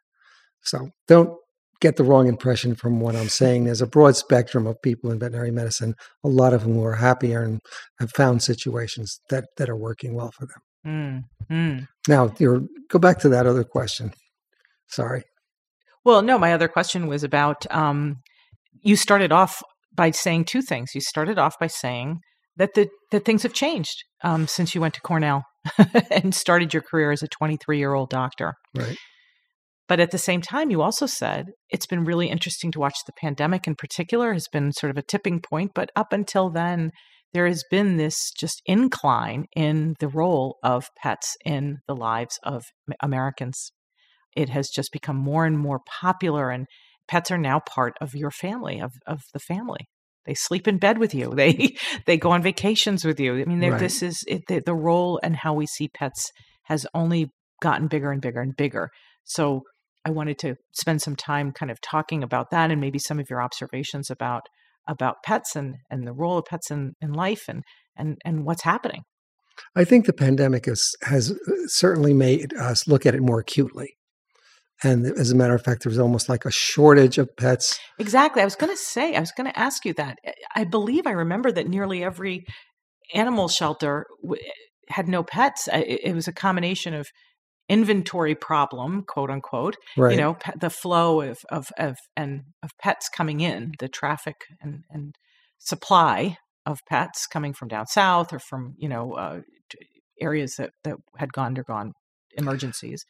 So 0.64 0.90
don't 1.08 1.32
get 1.82 1.96
the 1.96 2.04
wrong 2.04 2.28
impression 2.28 2.76
from 2.76 3.00
what 3.00 3.16
I'm 3.16 3.30
saying. 3.30 3.64
There's 3.64 3.82
a 3.82 3.88
broad 3.88 4.16
spectrum 4.16 4.68
of 4.68 4.82
people 4.84 5.12
in 5.12 5.20
veterinary 5.20 5.52
medicine, 5.52 5.96
a 6.24 6.28
lot 6.28 6.54
of 6.54 6.64
whom 6.64 6.84
are 6.84 6.96
happier 6.96 7.42
and 7.42 7.62
have 8.00 8.12
found 8.12 8.44
situations 8.44 9.20
that 9.30 9.46
that 9.58 9.70
are 9.70 9.78
working 9.78 10.14
well 10.14 10.32
for 10.38 10.46
them. 10.46 10.60
Mm, 10.90 11.24
mm. 11.52 11.88
Now, 12.08 12.28
go 12.28 13.00
back 13.00 13.20
to 13.20 13.30
that 13.30 13.46
other 13.46 13.64
question. 13.64 14.12
Sorry. 14.88 15.24
Well, 16.04 16.22
no, 16.22 16.40
my 16.40 16.54
other 16.54 16.68
question 16.68 17.08
was 17.08 17.24
about 17.24 17.72
um, 17.74 18.18
you 18.82 18.96
started 18.96 19.32
off 19.32 19.62
by 19.94 20.12
saying 20.12 20.46
two 20.46 20.62
things. 20.62 20.96
You 20.96 21.02
started 21.02 21.38
off 21.38 21.60
by 21.60 21.68
saying 21.68 22.20
that 22.58 22.74
the 22.74 22.90
that 23.12 23.26
things 23.26 23.44
have 23.44 23.54
changed 23.54 24.04
um, 24.24 24.48
since 24.48 24.74
you 24.74 24.82
went 24.82 24.94
to 24.96 25.02
Cornell 25.02 25.44
and 26.12 26.34
started 26.34 26.74
your 26.74 26.82
career 26.82 27.12
as 27.12 27.22
a 27.22 27.28
23 27.28 27.78
year 27.78 27.94
old 27.94 28.10
doctor. 28.10 28.54
Right. 28.76 28.98
But 29.88 30.00
at 30.00 30.12
the 30.12 30.20
same 30.20 30.42
time, 30.42 30.70
you 30.70 30.82
also 30.82 31.06
said 31.08 31.48
it's 31.70 31.88
been 31.88 32.06
really 32.06 32.30
interesting 32.30 32.72
to 32.72 32.80
watch 32.80 32.98
the 33.06 33.14
pandemic 33.20 33.66
in 33.68 33.76
particular 33.76 34.34
has 34.34 34.48
been 34.52 34.72
sort 34.72 34.92
of 34.92 34.98
a 34.98 35.02
tipping 35.02 35.42
point. 35.42 35.72
But 35.74 35.90
up 35.96 36.14
until 36.14 36.50
then, 36.50 36.92
there 37.34 37.48
has 37.48 37.64
been 37.70 37.98
this 37.98 38.32
just 38.32 38.62
incline 38.66 39.46
in 39.56 39.96
the 40.00 40.08
role 40.08 40.58
of 40.64 40.90
pets 41.02 41.36
in 41.46 41.80
the 41.88 41.96
lives 41.96 42.40
of 42.44 42.66
Americans. 43.02 43.72
It 44.36 44.50
has 44.50 44.70
just 44.70 44.92
become 44.92 45.18
more 45.18 45.46
and 45.46 45.58
more 45.58 45.80
popular, 46.02 46.50
and 46.50 46.68
pets 47.08 47.32
are 47.32 47.38
now 47.38 47.60
part 47.60 47.96
of 48.02 48.16
your 48.16 48.32
family, 48.32 48.80
of, 48.80 48.94
of 49.06 49.22
the 49.34 49.40
family. 49.40 49.88
They 50.26 50.34
sleep 50.34 50.68
in 50.68 50.78
bed 50.78 50.98
with 50.98 51.14
you. 51.14 51.32
They 51.36 51.76
they 52.06 52.18
go 52.18 52.32
on 52.32 52.44
vacations 52.44 53.06
with 53.06 53.20
you. 53.20 53.40
I 53.40 53.46
mean, 53.46 53.62
right. 53.62 53.80
this 53.80 54.04
is 54.04 54.24
it, 54.28 54.44
the, 54.48 54.60
the 54.60 54.76
role 54.76 55.20
and 55.24 55.36
how 55.36 55.54
we 55.54 55.66
see 55.66 55.88
pets 55.88 56.32
has 56.64 56.86
only 56.94 57.32
gotten 57.62 57.88
bigger 57.88 58.12
and 58.12 58.22
bigger 58.22 58.42
and 58.42 58.56
bigger. 58.56 58.90
So 59.24 59.64
I 60.06 60.12
wanted 60.12 60.38
to 60.40 60.56
spend 60.72 61.02
some 61.02 61.16
time 61.16 61.52
kind 61.52 61.72
of 61.72 61.82
talking 61.82 62.24
about 62.24 62.52
that 62.52 62.72
and 62.72 62.80
maybe 62.80 63.00
some 63.00 63.20
of 63.20 63.30
your 63.30 63.42
observations 63.42 64.10
about 64.10 64.44
about 64.90 65.24
pets 65.24 65.56
and, 65.56 65.76
and 65.90 66.06
the 66.06 66.12
role 66.12 66.38
of 66.40 66.46
pets 66.46 66.70
in, 66.70 66.94
in 67.00 67.14
life 67.14 67.46
and, 67.48 67.64
and, 67.96 68.18
and 68.26 68.44
what's 68.46 68.64
happening. 68.64 69.04
I 69.76 69.86
think 69.86 70.06
the 70.06 70.14
pandemic 70.14 70.66
has, 70.66 70.92
has 71.04 71.32
uh, 71.32 71.36
certainly 71.68 72.14
made 72.14 72.54
us 72.56 72.88
look 72.88 73.06
at 73.06 73.16
it 73.16 73.22
more 73.22 73.40
acutely. 73.40 73.96
And 74.84 75.06
as 75.06 75.32
a 75.32 75.36
matter 75.36 75.54
of 75.54 75.62
fact, 75.62 75.84
there's 75.84 76.00
almost 76.00 76.30
like 76.30 76.46
a 76.46 76.52
shortage 76.52 77.18
of 77.18 77.28
pets. 77.38 77.78
Exactly. 78.00 78.42
I 78.42 78.46
was 78.46 78.56
going 78.56 78.72
to 78.72 78.82
say, 78.82 79.16
I 79.16 79.20
was 79.20 79.34
going 79.34 79.52
to 79.52 79.60
ask 79.60 79.84
you 79.86 79.94
that. 79.96 80.18
I 80.56 80.64
believe 80.64 81.06
I 81.06 81.12
remember 81.12 81.52
that 81.52 81.68
nearly 81.68 82.04
every 82.04 82.46
animal 83.14 83.50
shelter 83.50 84.06
had 84.88 85.10
no 85.10 85.22
pets. 85.22 85.68
It 85.74 86.16
was 86.16 86.30
a 86.30 86.34
combination 86.34 86.94
of 86.94 87.08
inventory 87.70 88.36
problem, 88.36 89.04
quote 89.08 89.30
unquote. 89.30 89.78
Right. 89.96 90.12
You 90.12 90.18
know, 90.18 90.34
pe- 90.34 90.58
the 90.60 90.70
flow 90.70 91.22
of 91.22 91.38
of 91.50 91.70
of 91.78 91.98
and 92.18 92.42
of 92.64 92.72
pets 92.82 93.08
coming 93.08 93.40
in, 93.40 93.74
the 93.80 93.88
traffic 93.88 94.36
and 94.62 94.84
and 94.90 95.16
supply 95.60 96.38
of 96.66 96.80
pets 96.90 97.28
coming 97.28 97.54
from 97.54 97.68
down 97.68 97.88
south 97.88 98.34
or 98.34 98.40
from 98.40 98.76
you 98.78 98.90
know 98.90 99.14
uh, 99.14 99.42
areas 100.20 100.56
that 100.58 100.72
that 100.84 100.98
had 101.18 101.32
gone 101.32 101.48
undergone 101.48 101.94
emergencies. 102.34 103.06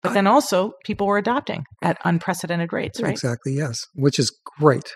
But 0.00 0.14
then 0.14 0.28
also, 0.28 0.74
people 0.84 1.08
were 1.08 1.18
adopting 1.18 1.64
at 1.82 1.98
unprecedented 2.04 2.72
rates, 2.72 3.02
right? 3.02 3.10
Exactly, 3.10 3.52
yes, 3.52 3.84
which 3.94 4.20
is 4.20 4.32
great, 4.60 4.92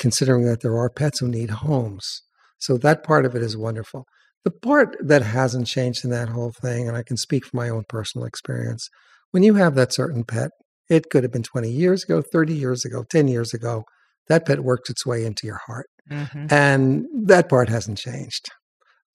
considering 0.00 0.44
that 0.46 0.62
there 0.62 0.76
are 0.76 0.90
pets 0.90 1.20
who 1.20 1.28
need 1.28 1.50
homes. 1.50 2.22
So 2.58 2.76
that 2.78 3.04
part 3.04 3.24
of 3.24 3.36
it 3.36 3.42
is 3.42 3.56
wonderful. 3.56 4.04
The 4.44 4.50
part 4.50 4.96
that 5.00 5.22
hasn't 5.22 5.66
changed 5.66 6.04
in 6.04 6.10
that 6.10 6.28
whole 6.28 6.52
thing, 6.52 6.86
and 6.86 6.96
I 6.96 7.02
can 7.02 7.16
speak 7.16 7.46
from 7.46 7.58
my 7.58 7.68
own 7.68 7.84
personal 7.88 8.26
experience, 8.26 8.88
when 9.30 9.42
you 9.42 9.54
have 9.54 9.74
that 9.74 9.92
certain 9.92 10.24
pet, 10.24 10.50
it 10.88 11.10
could 11.10 11.22
have 11.22 11.32
been 11.32 11.42
20 11.42 11.70
years 11.70 12.04
ago, 12.04 12.22
30 12.22 12.54
years 12.54 12.84
ago, 12.84 13.04
10 13.08 13.28
years 13.28 13.54
ago, 13.54 13.84
that 14.28 14.46
pet 14.46 14.60
worked 14.60 14.90
its 14.90 15.06
way 15.06 15.24
into 15.24 15.46
your 15.46 15.60
heart. 15.66 15.86
Mm-hmm. 16.10 16.46
And 16.50 17.06
that 17.26 17.48
part 17.48 17.68
hasn't 17.68 17.98
changed. 17.98 18.50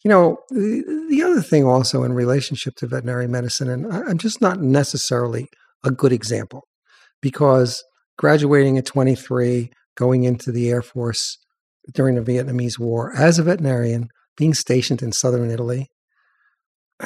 You 0.03 0.09
know, 0.09 0.37
the, 0.49 1.07
the 1.09 1.23
other 1.23 1.41
thing 1.41 1.65
also 1.65 2.03
in 2.03 2.13
relationship 2.13 2.75
to 2.77 2.87
veterinary 2.87 3.27
medicine, 3.27 3.69
and 3.69 3.91
I'm 3.91 4.17
just 4.17 4.41
not 4.41 4.61
necessarily 4.61 5.47
a 5.83 5.91
good 5.91 6.11
example 6.11 6.67
because 7.21 7.83
graduating 8.17 8.77
at 8.77 8.85
23, 8.85 9.69
going 9.95 10.23
into 10.23 10.51
the 10.51 10.69
Air 10.69 10.81
Force 10.81 11.37
during 11.93 12.15
the 12.15 12.21
Vietnamese 12.21 12.79
War 12.79 13.13
as 13.15 13.39
a 13.39 13.43
veterinarian, 13.43 14.09
being 14.39 14.53
stationed 14.53 15.03
in 15.03 15.11
southern 15.11 15.51
Italy, 15.51 15.91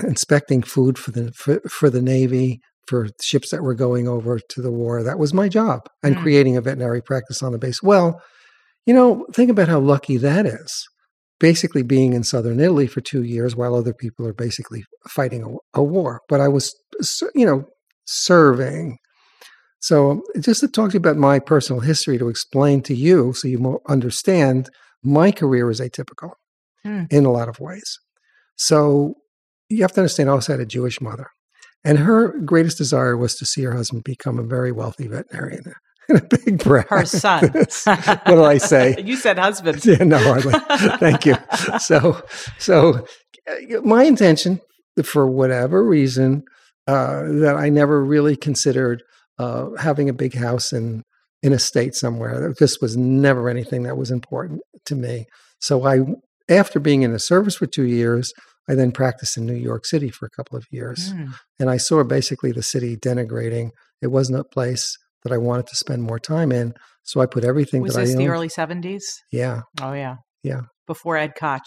inspecting 0.04 0.62
food 0.62 0.98
for 0.98 1.12
the 1.12 1.32
for, 1.34 1.60
for, 1.67 1.89
the 1.89 2.02
Navy, 2.02 2.62
for 2.88 3.10
ships 3.22 3.50
that 3.50 3.63
were 3.63 3.74
going 3.74 4.08
over 4.08 4.39
to 4.50 4.62
the 4.62 4.72
war. 4.72 5.04
That 5.04 5.19
was 5.19 5.34
my 5.34 5.50
job, 5.50 5.82
and 6.04 6.15
mm. 6.15 6.22
creating 6.22 6.56
a 6.56 6.62
veterinary 6.62 7.02
practice 7.02 7.41
on 7.41 7.52
the 7.52 7.58
base. 7.58 7.82
Well, 7.82 8.22
you 8.86 8.93
know, 8.93 9.26
think 9.34 9.50
about 9.50 9.67
how 9.67 9.80
lucky 9.80 10.15
that 10.17 10.46
is. 10.46 10.88
Basically, 11.39 11.82
being 11.82 12.13
in 12.13 12.24
southern 12.24 12.60
Italy 12.60 12.88
for 12.88 13.02
two 13.02 13.24
years 13.24 13.56
while 13.56 13.76
other 13.76 13.93
people 13.93 14.26
are 14.28 14.34
basically 14.34 14.84
fighting 15.10 15.43
a, 15.43 15.80
a 15.80 15.84
war. 15.84 16.22
But 16.30 16.39
I 16.39 16.48
was, 16.48 16.74
you 17.34 17.46
know, 17.46 17.65
serving. 18.06 18.98
So, 19.80 20.22
just 20.39 20.62
to 20.62 20.67
talk 20.67 20.91
to 20.91 20.93
you 20.93 21.00
about 21.00 21.17
my 21.17 21.39
personal 21.39 21.82
history 21.82 22.17
to 22.19 22.30
explain 22.30 22.82
to 22.84 22.96
you 22.96 23.34
so 23.34 23.48
you 23.48 23.82
understand, 23.89 24.69
my 25.04 25.32
career 25.32 25.69
is 25.69 25.82
atypical 25.82 26.34
Hmm. 26.86 27.04
in 27.10 27.26
a 27.26 27.32
lot 27.32 27.50
of 27.50 27.60
ways. 27.60 28.00
So, 28.56 29.15
you 29.69 29.82
have 29.82 29.93
to 29.93 30.02
understand, 30.02 30.30
I 30.30 30.34
also 30.34 30.54
had 30.54 30.60
a 30.60 30.65
Jewish 30.65 31.00
mother, 31.02 31.28
and 31.84 32.00
her 32.00 32.39
greatest 32.39 32.78
desire 32.78 33.17
was 33.17 33.36
to 33.36 33.46
see 33.46 33.63
her 33.63 33.74
husband 33.74 34.04
become 34.04 34.38
a 34.39 34.43
very 34.43 34.72
wealthy 34.72 35.08
veterinarian. 35.08 35.63
And 36.10 36.17
a 36.22 36.38
big 36.38 36.62
brag. 36.62 36.89
Her 36.89 37.06
son. 37.06 37.50
what 37.54 38.26
did 38.26 38.38
I 38.39 38.58
say? 38.58 38.96
you 39.06 39.15
said 39.15 39.39
husband. 39.39 39.86
Yeah, 39.86 40.04
no, 40.04 40.17
hardly. 40.17 40.52
Thank 40.98 41.26
you. 41.26 41.38
So, 41.80 42.22
so 42.60 43.06
uh, 43.50 43.82
my 43.86 44.04
intention, 44.04 44.60
for 45.02 45.26
whatever 45.26 45.82
reason, 45.82 46.43
uh, 46.88 47.24
that 47.39 47.56
I 47.58 47.69
never 47.69 48.04
really 48.04 48.36
considered 48.36 49.02
uh, 49.39 49.69
having 49.80 50.10
a 50.10 50.13
big 50.13 50.36
house 50.36 50.74
in 50.74 51.04
in 51.41 51.54
a 51.54 51.60
state 51.60 51.96
somewhere. 51.96 52.54
This 52.60 52.80
was 52.82 52.98
never 52.98 53.48
anything 53.48 53.84
that 53.84 53.98
was 53.98 54.12
important 54.12 54.62
to 54.86 54.96
me. 54.96 55.26
So 55.60 55.86
I, 55.86 56.00
after 56.50 56.80
being 56.80 57.02
in 57.04 57.12
the 57.14 57.20
service 57.20 57.56
for 57.56 57.66
two 57.66 57.84
years, 57.86 58.32
I 58.70 58.76
then 58.76 58.92
practiced 58.92 59.38
in 59.38 59.46
New 59.46 59.54
York 59.56 59.86
City 59.86 60.10
for 60.10 60.26
a 60.26 60.30
couple 60.30 60.58
of 60.58 60.66
years, 60.72 61.12
Mm. 61.14 61.34
and 61.60 61.70
I 61.70 61.78
saw 61.78 62.04
basically 62.04 62.52
the 62.52 62.64
city 62.64 62.96
denigrating. 62.96 63.72
It 64.02 64.08
wasn't 64.08 64.40
a 64.40 64.44
place 64.44 64.98
that 65.24 65.32
I 65.34 65.38
wanted 65.38 65.68
to 65.68 65.76
spend 65.76 66.04
more 66.04 66.20
time 66.20 66.52
in. 66.52 66.74
So 67.04 67.20
I 67.22 67.26
put 67.26 67.44
everything 67.44 67.82
Was 67.82 67.96
that 67.96 68.02
this 68.06 68.16
I 68.16 68.18
the 68.18 68.28
early 68.30 68.48
70s? 68.50 69.04
yeah, 69.32 69.62
Oh, 69.82 69.94
yeah. 69.94 70.16
Yeah. 70.44 70.62
Before 70.88 71.18
Ed 71.18 71.34
Koch. 71.40 71.62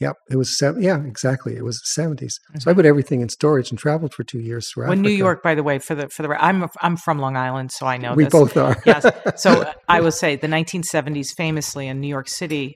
Yep, 0.00 0.16
it 0.28 0.36
was 0.36 0.58
seven. 0.58 0.82
Yeah, 0.82 1.02
exactly. 1.04 1.56
It 1.56 1.64
was 1.64 1.80
the 1.80 2.02
70s. 2.02 2.34
So 2.58 2.68
I 2.70 2.74
put 2.74 2.84
everything 2.84 3.20
in 3.20 3.28
storage 3.28 3.70
and 3.70 3.78
traveled 3.78 4.12
for 4.12 4.24
two 4.24 4.40
years 4.40 4.68
through 4.70 4.82
Mm-hmm. 4.84 4.90
When 4.90 5.02
New 5.02 5.10
York, 5.10 5.40
by 5.42 5.54
the 5.54 5.62
way, 5.62 5.78
for 5.78 5.94
the 5.94 6.08
for 6.08 6.22
the 6.24 6.44
I'm 6.44 6.68
I'm 6.82 6.96
from 6.96 7.20
Long 7.20 7.36
Island, 7.36 7.70
so 7.70 7.86
I 7.86 7.96
know 7.96 8.12
we 8.14 8.24
this. 8.24 8.32
both 8.32 8.56
are. 8.56 8.76
yes. 8.84 9.06
So 9.36 9.64
I 9.88 10.00
will 10.00 10.10
say 10.10 10.34
the 10.34 10.48
1970s, 10.48 11.28
famously 11.36 11.86
in 11.86 12.00
New 12.00 12.08
York 12.08 12.28
City, 12.28 12.74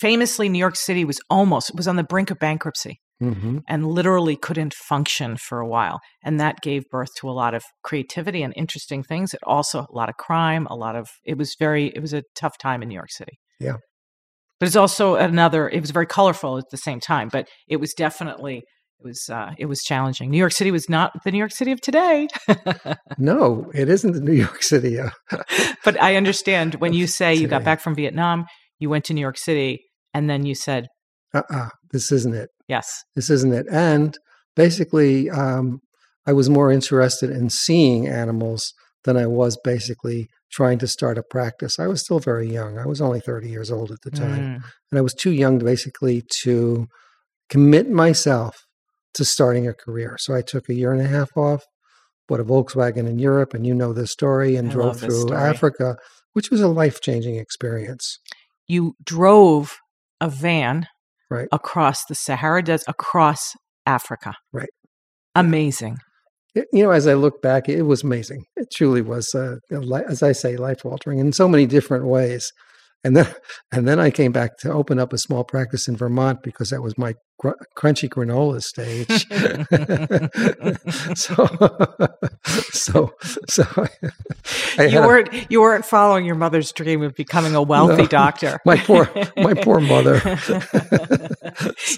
famously 0.00 0.48
New 0.48 0.58
York 0.58 0.76
City 0.76 1.04
was 1.04 1.20
almost 1.30 1.72
was 1.74 1.88
on 1.88 1.96
the 1.96 2.04
brink 2.04 2.30
of 2.30 2.38
bankruptcy 2.38 3.00
hmm 3.20 3.58
and 3.66 3.84
literally 3.84 4.36
couldn't 4.36 4.72
function 4.72 5.36
for 5.36 5.58
a 5.58 5.66
while, 5.66 5.98
and 6.24 6.38
that 6.38 6.60
gave 6.62 6.84
birth 6.90 7.08
to 7.20 7.28
a 7.28 7.32
lot 7.32 7.52
of 7.52 7.62
creativity 7.82 8.42
and 8.42 8.52
interesting 8.56 9.02
things. 9.02 9.34
It 9.34 9.40
also 9.42 9.80
a 9.80 9.92
lot 9.92 10.08
of 10.08 10.16
crime, 10.16 10.66
a 10.70 10.76
lot 10.76 10.94
of 10.94 11.08
it 11.24 11.36
was 11.36 11.56
very 11.58 11.88
it 11.88 12.00
was 12.00 12.12
a 12.12 12.22
tough 12.36 12.58
time 12.58 12.82
in 12.82 12.88
New 12.88 12.94
York 12.94 13.10
City. 13.10 13.38
Yeah. 13.60 13.76
But 14.60 14.66
it's 14.66 14.76
also 14.76 15.14
another. 15.14 15.68
It 15.68 15.80
was 15.80 15.92
very 15.92 16.06
colorful 16.06 16.58
at 16.58 16.64
the 16.70 16.76
same 16.76 17.00
time, 17.00 17.28
but 17.30 17.48
it 17.68 17.76
was 17.76 17.92
definitely 17.94 18.62
it 19.00 19.04
was 19.04 19.28
uh, 19.30 19.52
it 19.56 19.66
was 19.66 19.80
challenging. 19.82 20.30
New 20.30 20.38
York 20.38 20.52
City 20.52 20.70
was 20.70 20.88
not 20.88 21.12
the 21.24 21.30
New 21.30 21.38
York 21.38 21.52
City 21.52 21.72
of 21.72 21.80
today. 21.80 22.28
No, 23.20 23.68
it 23.74 23.88
isn't 23.88 24.12
the 24.12 24.20
New 24.20 24.32
York 24.32 24.62
City. 24.62 25.00
Uh, 25.00 25.10
but 25.84 26.00
I 26.00 26.14
understand 26.14 26.76
when 26.76 26.92
you 26.92 27.08
say 27.08 27.34
you 27.34 27.48
got 27.48 27.64
back 27.64 27.80
from 27.80 27.96
Vietnam, 27.96 28.46
you 28.78 28.88
went 28.88 29.04
to 29.06 29.14
New 29.14 29.20
York 29.20 29.38
City, 29.38 29.80
and 30.14 30.28
then 30.28 30.44
you 30.46 30.54
said, 30.54 30.88
uh-uh, 31.34 31.68
this 31.92 32.10
isn't 32.12 32.34
it. 32.34 32.50
yes. 32.68 33.04
This 33.14 33.30
isn't 33.30 33.52
it. 33.52 33.66
And 33.70 34.16
basically, 34.56 35.30
um, 35.30 35.80
I 36.26 36.32
was 36.32 36.50
more 36.50 36.70
interested 36.70 37.30
in 37.30 37.50
seeing 37.50 38.06
animals 38.06 38.72
than 39.04 39.16
I 39.16 39.26
was 39.26 39.58
basically 39.62 40.28
trying 40.50 40.78
to 40.78 40.86
start 40.86 41.18
a 41.18 41.22
practice. 41.22 41.78
I 41.78 41.86
was 41.86 42.02
still 42.02 42.18
very 42.18 42.50
young. 42.50 42.78
I 42.78 42.86
was 42.86 43.00
only 43.00 43.20
30 43.20 43.48
years 43.48 43.70
old 43.70 43.90
at 43.90 44.00
the 44.02 44.10
time. 44.10 44.40
Mm. 44.40 44.62
And 44.90 44.98
I 44.98 45.00
was 45.00 45.14
too 45.14 45.32
young 45.32 45.58
basically 45.58 46.22
to 46.42 46.86
commit 47.48 47.88
myself 47.90 48.56
to 49.14 49.24
starting 49.24 49.66
a 49.66 49.74
career. 49.74 50.16
So 50.18 50.34
I 50.34 50.42
took 50.42 50.68
a 50.68 50.74
year 50.74 50.92
and 50.92 51.00
a 51.00 51.06
half 51.06 51.30
off, 51.36 51.64
bought 52.26 52.40
a 52.40 52.44
Volkswagen 52.44 53.08
in 53.08 53.18
Europe, 53.18 53.54
and 53.54 53.66
you 53.66 53.74
know 53.74 53.92
this 53.92 54.10
story, 54.10 54.56
and 54.56 54.68
I 54.68 54.72
drove 54.72 55.00
through. 55.00 55.32
Africa, 55.32 55.96
which 56.32 56.50
was 56.50 56.60
a 56.60 56.68
life 56.68 57.00
changing 57.00 57.36
experience. 57.36 58.18
You 58.66 58.94
drove 59.02 59.76
a 60.20 60.28
van 60.28 60.86
Right. 61.30 61.48
across 61.52 62.04
the 62.06 62.14
Sahara 62.14 62.62
Desert, 62.62 62.84
across 62.88 63.52
Africa. 63.86 64.34
Right. 64.52 64.70
Amazing. 65.34 65.98
It- 66.54 66.68
you 66.72 66.82
know, 66.82 66.90
as 66.90 67.06
I 67.06 67.14
look 67.14 67.42
back, 67.42 67.68
it 67.68 67.82
was 67.82 68.02
amazing. 68.02 68.44
It 68.56 68.68
truly 68.72 69.02
was, 69.02 69.34
uh, 69.34 69.56
as 70.08 70.22
I 70.22 70.32
say, 70.32 70.56
life 70.56 70.84
altering 70.84 71.18
in 71.18 71.32
so 71.32 71.46
many 71.48 71.66
different 71.66 72.06
ways. 72.06 72.50
And 73.04 73.16
then, 73.16 73.26
and 73.72 73.86
then 73.86 74.00
I 74.00 74.10
came 74.10 74.32
back 74.32 74.56
to 74.60 74.72
open 74.72 74.98
up 74.98 75.12
a 75.12 75.18
small 75.18 75.44
practice 75.44 75.86
in 75.86 75.96
Vermont 75.96 76.40
because 76.42 76.70
that 76.70 76.82
was 76.82 76.96
my 76.98 77.14
gr- 77.38 77.50
crunchy 77.76 78.08
granola 78.08 78.62
stage. 78.62 79.26
so, 81.18 81.46
so, 82.72 83.12
so 83.48 83.86
you 84.82 85.00
weren't 85.00 85.50
you 85.50 85.60
weren't 85.60 85.84
following 85.84 86.24
your 86.24 86.34
mother's 86.34 86.72
dream 86.72 87.02
of 87.02 87.14
becoming 87.14 87.54
a 87.54 87.62
wealthy 87.62 88.02
No. 88.02 88.08
doctor. 88.08 88.58
My 88.64 88.76
poor- 88.76 89.10
my 89.36 89.54
poor 89.54 89.80
mother. 89.80 90.20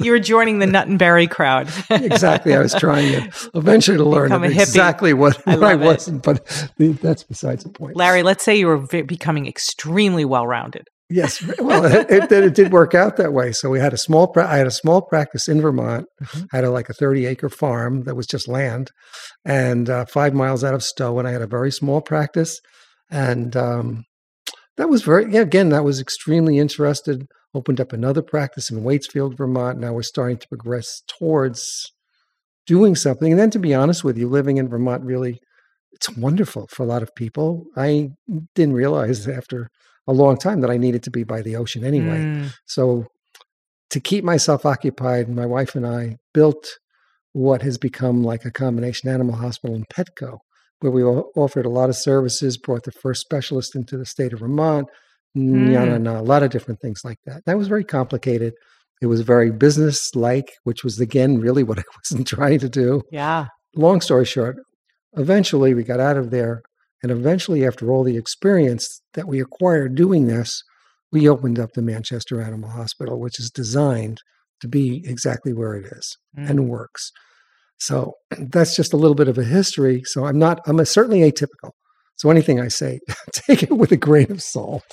you 0.01 0.13
were 0.13 0.19
joining 0.19 0.59
the 0.59 0.67
nut 0.67 0.89
and 0.89 0.99
berry 0.99 1.27
crowd. 1.27 1.69
exactly. 1.91 2.55
I 2.55 2.61
was 2.61 2.75
trying 2.75 3.13
to 3.13 3.51
eventually 3.55 3.99
to 3.99 4.05
learn 4.05 4.33
a 4.33 4.41
exactly 4.43 5.13
what, 5.13 5.41
I 5.47 5.57
what 5.57 5.65
I, 5.65 5.75
wasn't, 5.75 6.23
but 6.23 6.47
that's 6.79 7.25
besides 7.25 7.65
the 7.65 7.71
point. 7.71 7.97
Larry, 7.97 8.23
let's 8.23 8.45
say 8.45 8.57
you 8.57 8.67
were 8.67 8.79
ve- 8.79 9.03
becoming 9.03 9.47
extremely 9.47 10.25
well 10.25 10.47
rounded. 10.47 10.87
Yes, 11.11 11.43
well, 11.59 11.85
it, 11.85 12.09
it, 12.09 12.31
it 12.33 12.55
did 12.55 12.73
work 12.73 12.95
out 12.95 13.17
that 13.17 13.33
way. 13.33 13.51
So 13.53 13.69
we 13.69 13.81
had 13.81 13.93
a 13.93 13.99
small. 13.99 14.29
pra- 14.29 14.49
I 14.49 14.59
had 14.59 14.67
a 14.69 14.71
small 14.71 15.03
practice 15.03 15.49
in 15.49 15.61
Vermont. 15.61 16.07
Mhm. 16.23 16.47
I 16.53 16.57
had 16.57 16.65
a, 16.65 16.71
like 16.71 16.89
a 16.89 16.95
thirty-acre 16.95 17.49
farm 17.49 18.05
that 18.05 18.15
was 18.15 18.27
just 18.27 18.49
land, 18.49 18.91
and 19.45 19.91
uh, 19.91 20.05
five 20.07 20.35
miles 20.35 20.63
out 20.63 20.75
of 20.75 20.85
Stowe. 20.85 21.19
And 21.19 21.27
I 21.27 21.33
had 21.33 21.43
a 21.43 21.47
very 21.49 21.73
small 21.73 22.01
practice, 22.01 22.61
and 23.11 23.57
um, 23.57 24.05
that 24.77 24.89
was 24.89 25.03
very. 25.03 25.31
Yeah, 25.33 25.41
again, 25.41 25.71
that 25.71 25.85
was 25.85 26.01
extremely 26.01 26.59
interested. 26.59 27.27
Opened 27.53 27.81
up 27.81 27.93
another 27.93 28.23
practice 28.23 28.71
in 28.71 28.85
Waitsfield, 28.85 29.37
Vermont. 29.37 29.79
Now 29.81 29.93
we're 29.93 30.03
starting 30.03 30.39
to 30.39 30.49
progress 30.49 31.03
towards 31.19 31.91
doing 32.67 32.95
something. 32.95 33.33
And 33.33 33.41
then, 33.41 33.51
to 33.51 33.59
be 33.59 33.75
honest 33.75 34.05
with 34.05 34.17
you, 34.17 34.29
living 34.29 34.59
in 34.59 34.69
Vermont 34.69 35.03
really, 35.03 35.41
it's 35.91 36.09
wonderful 36.17 36.69
for 36.71 36.85
a 36.85 36.87
lot 36.87 37.03
of 37.03 37.13
people. 37.17 37.65
I 37.77 38.11
didn't 38.55 38.75
realize 38.75 39.27
after 39.27 39.69
a 40.11 40.13
long 40.13 40.37
time 40.37 40.61
that 40.63 40.71
I 40.71 40.77
needed 40.77 41.03
to 41.05 41.11
be 41.11 41.23
by 41.25 41.41
the 41.41 41.55
ocean 41.57 41.85
anyway. 41.85 42.19
Mm. 42.19 42.53
So 42.67 43.07
to 43.91 44.01
keep 44.01 44.25
myself 44.25 44.67
occupied, 44.67 45.29
my 45.29 45.47
wife 45.47 45.75
and 45.77 45.87
I 45.87 46.17
built 46.35 46.65
what 47.33 47.63
has 47.63 47.79
become 47.79 48.25
like 48.25 48.45
a 48.45 48.51
combination 48.51 49.09
animal 49.09 49.37
hospital 49.37 49.77
in 49.77 49.85
Petco, 49.95 50.39
where 50.81 50.91
we 50.91 51.05
offered 51.05 51.65
a 51.65 51.71
lot 51.71 51.91
of 51.91 51.97
services, 51.97 52.59
brought 52.59 52.83
the 52.83 52.93
first 52.93 53.21
specialist 53.21 53.77
into 53.77 53.97
the 53.97 54.05
state 54.05 54.33
of 54.33 54.41
Vermont, 54.41 54.89
mm. 55.37 55.69
Mm. 55.69 56.19
a 56.19 56.23
lot 56.23 56.43
of 56.43 56.51
different 56.51 56.81
things 56.81 57.03
like 57.05 57.19
that. 57.27 57.43
That 57.47 57.57
was 57.57 57.69
very 57.69 57.85
complicated. 57.85 58.53
It 59.01 59.07
was 59.07 59.21
very 59.21 59.51
business 59.53 60.15
like, 60.15 60.49
which 60.65 60.83
was 60.83 60.99
again 60.99 61.39
really 61.39 61.63
what 61.69 61.79
I 61.79 61.85
wasn't 61.97 62.27
trying 62.27 62.59
to 62.61 62.69
do 62.69 63.03
Yeah. 63.13 63.47
long 63.77 64.01
story 64.01 64.25
short, 64.25 64.57
eventually 65.17 65.73
we 65.75 65.85
got 65.85 66.01
out 66.01 66.17
of 66.17 66.31
there. 66.31 66.63
And 67.03 67.11
eventually, 67.11 67.67
after 67.67 67.91
all 67.91 68.05
the 68.05 68.17
experience 68.17 69.01
that 69.15 69.27
we 69.27 69.41
acquired 69.41 69.95
doing 69.95 70.27
this, 70.27 70.63
we 71.13 71.29
opened 71.29 71.59
up 71.59 71.71
the 71.73 71.83
Manchester 71.83 72.41
Animal 72.41 72.71
Hospital, 72.71 73.19
which 73.19 73.41
is 73.41 73.51
designed 73.51 74.19
to 74.61 74.69
be 74.69 75.03
exactly 75.07 75.53
where 75.53 75.75
it 75.75 75.87
is 75.87 76.17
Mm. 76.39 76.51
and 76.51 76.69
works. 76.69 77.11
So 77.79 78.13
that's 78.39 78.77
just 78.77 78.93
a 78.93 78.97
little 78.97 79.15
bit 79.15 79.29
of 79.29 79.39
a 79.39 79.45
history. 79.45 80.03
So 80.05 80.27
I'm 80.27 80.39
not, 80.39 80.61
I'm 80.67 80.79
a, 80.79 80.87
certainly 80.87 81.21
atypical. 81.21 81.73
So 82.17 82.31
anything 82.31 82.61
I 82.61 82.69
say, 82.69 83.01
take 83.33 83.63
it 83.63 83.73
with 83.73 83.93
a 83.93 83.97
grain 83.97 84.31
of 84.31 84.43
salt. 84.43 84.85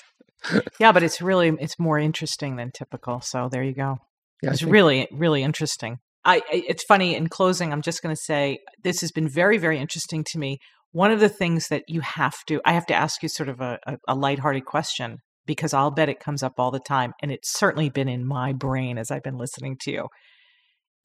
Yeah, 0.79 0.93
but 0.93 1.03
it's 1.03 1.21
really 1.21 1.49
it's 1.59 1.77
more 1.77 1.99
interesting 1.99 2.55
than 2.55 2.71
typical. 2.71 3.19
So 3.21 3.49
there 3.51 3.63
you 3.63 3.73
go. 3.73 3.97
Yeah, 4.41 4.51
it's 4.51 4.63
really 4.63 5.07
really 5.11 5.43
interesting. 5.43 5.97
I 6.23 6.41
it's 6.51 6.83
funny 6.85 7.15
in 7.15 7.27
closing. 7.27 7.73
I'm 7.73 7.81
just 7.81 8.01
going 8.01 8.15
to 8.15 8.21
say 8.21 8.59
this 8.83 9.01
has 9.01 9.11
been 9.11 9.27
very 9.27 9.57
very 9.57 9.77
interesting 9.77 10.23
to 10.31 10.37
me. 10.39 10.59
One 10.97 11.11
of 11.11 11.19
the 11.19 11.29
things 11.29 11.67
that 11.67 11.83
you 11.87 12.01
have 12.01 12.33
to 12.47 12.59
I 12.65 12.73
have 12.73 12.87
to 12.87 12.95
ask 12.95 13.21
you 13.21 13.29
sort 13.29 13.49
of 13.49 13.61
a, 13.61 13.77
a, 13.85 13.97
a 14.07 14.15
lighthearted 14.15 14.65
question 14.65 15.19
because 15.45 15.71
I'll 15.71 15.91
bet 15.91 16.09
it 16.09 16.19
comes 16.19 16.41
up 16.41 16.53
all 16.57 16.71
the 16.71 16.79
time, 16.79 17.13
and 17.21 17.31
it's 17.31 17.53
certainly 17.53 17.89
been 17.89 18.09
in 18.09 18.25
my 18.25 18.51
brain 18.51 18.97
as 18.97 19.11
I've 19.11 19.21
been 19.21 19.37
listening 19.37 19.77
to 19.81 19.91
you. 19.91 20.07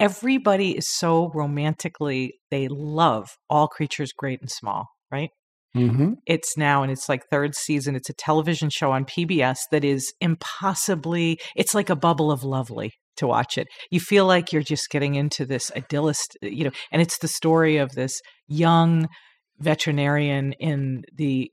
Everybody 0.00 0.78
is 0.78 0.88
so 0.88 1.30
romantically 1.34 2.38
they 2.50 2.68
love 2.68 3.28
all 3.50 3.68
creatures 3.68 4.12
great 4.16 4.40
and 4.40 4.50
small, 4.50 4.86
right? 5.10 5.28
Mhm. 5.76 6.16
it's 6.26 6.56
now 6.56 6.82
and 6.82 6.92
it's 6.92 7.08
like 7.08 7.22
third 7.30 7.54
season 7.54 7.96
it's 7.96 8.10
a 8.10 8.12
television 8.12 8.68
show 8.68 8.92
on 8.92 9.06
pbs 9.06 9.56
that 9.70 9.84
is 9.84 10.12
impossibly 10.20 11.40
it's 11.56 11.74
like 11.74 11.88
a 11.88 11.96
bubble 11.96 12.30
of 12.30 12.44
lovely 12.44 12.92
to 13.16 13.26
watch 13.26 13.56
it 13.56 13.66
you 13.90 13.98
feel 13.98 14.26
like 14.26 14.52
you're 14.52 14.70
just 14.74 14.90
getting 14.90 15.14
into 15.14 15.46
this 15.46 15.70
idyllist 15.70 16.36
you 16.42 16.64
know 16.64 16.70
and 16.90 17.00
it's 17.00 17.16
the 17.20 17.34
story 17.40 17.78
of 17.78 17.92
this 17.92 18.20
young 18.48 19.08
veterinarian 19.62 20.52
in 20.54 21.04
the 21.14 21.50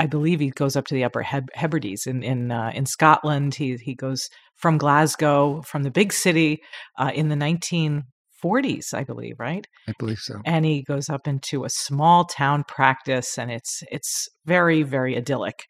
I 0.00 0.06
believe 0.06 0.40
he 0.40 0.48
goes 0.48 0.76
up 0.76 0.86
to 0.86 0.94
the 0.94 1.04
Upper 1.04 1.22
Hebrides 1.22 2.06
in 2.06 2.22
in 2.22 2.50
uh, 2.50 2.72
in 2.74 2.86
Scotland. 2.86 3.54
He 3.54 3.76
he 3.76 3.94
goes 3.94 4.30
from 4.56 4.78
Glasgow, 4.78 5.60
from 5.60 5.82
the 5.82 5.90
big 5.90 6.14
city, 6.14 6.62
uh, 6.98 7.10
in 7.14 7.28
the 7.28 7.36
1940s, 7.36 8.94
I 8.94 9.04
believe, 9.04 9.34
right? 9.38 9.66
I 9.86 9.92
believe 9.98 10.18
so. 10.18 10.40
And 10.46 10.64
he 10.64 10.82
goes 10.82 11.10
up 11.10 11.28
into 11.28 11.64
a 11.64 11.70
small 11.70 12.24
town 12.24 12.64
practice 12.66 13.38
and 13.38 13.50
it's 13.50 13.82
it's 13.90 14.26
very 14.46 14.82
very 14.82 15.18
idyllic. 15.18 15.64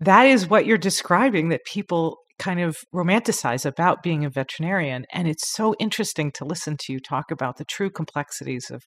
That 0.00 0.24
is 0.24 0.50
what 0.50 0.66
you're 0.66 0.76
describing 0.76 1.48
that 1.48 1.64
people 1.64 2.18
kind 2.38 2.60
of 2.60 2.76
romanticize 2.94 3.64
about 3.64 4.02
being 4.02 4.24
a 4.26 4.30
veterinarian 4.30 5.06
and 5.12 5.28
it's 5.28 5.48
so 5.48 5.74
interesting 5.78 6.32
to 6.32 6.44
listen 6.44 6.76
to 6.76 6.92
you 6.92 6.98
talk 6.98 7.30
about 7.30 7.56
the 7.56 7.64
true 7.64 7.88
complexities 7.88 8.70
of 8.70 8.82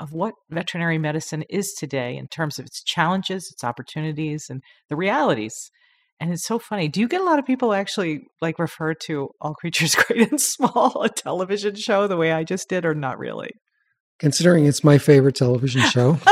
of 0.00 0.12
what 0.12 0.34
veterinary 0.50 0.98
medicine 0.98 1.44
is 1.48 1.72
today 1.72 2.16
in 2.16 2.26
terms 2.28 2.58
of 2.58 2.66
its 2.66 2.82
challenges, 2.82 3.50
its 3.52 3.64
opportunities 3.64 4.46
and 4.48 4.62
the 4.88 4.96
realities. 4.96 5.70
And 6.20 6.32
it's 6.32 6.44
so 6.44 6.58
funny. 6.58 6.88
Do 6.88 7.00
you 7.00 7.08
get 7.08 7.20
a 7.20 7.24
lot 7.24 7.38
of 7.38 7.46
people 7.46 7.72
actually 7.72 8.20
like 8.40 8.58
refer 8.58 8.94
to 8.94 9.30
All 9.40 9.54
Creatures 9.54 9.94
Great 10.06 10.30
and 10.30 10.40
Small, 10.40 11.02
a 11.02 11.08
television 11.08 11.74
show, 11.74 12.06
the 12.06 12.16
way 12.16 12.32
I 12.32 12.44
just 12.44 12.68
did, 12.68 12.84
or 12.84 12.94
not 12.94 13.18
really? 13.18 13.50
Considering 14.18 14.66
it's 14.66 14.84
my 14.84 14.98
favorite 14.98 15.34
television 15.34 15.82
show, 15.82 16.18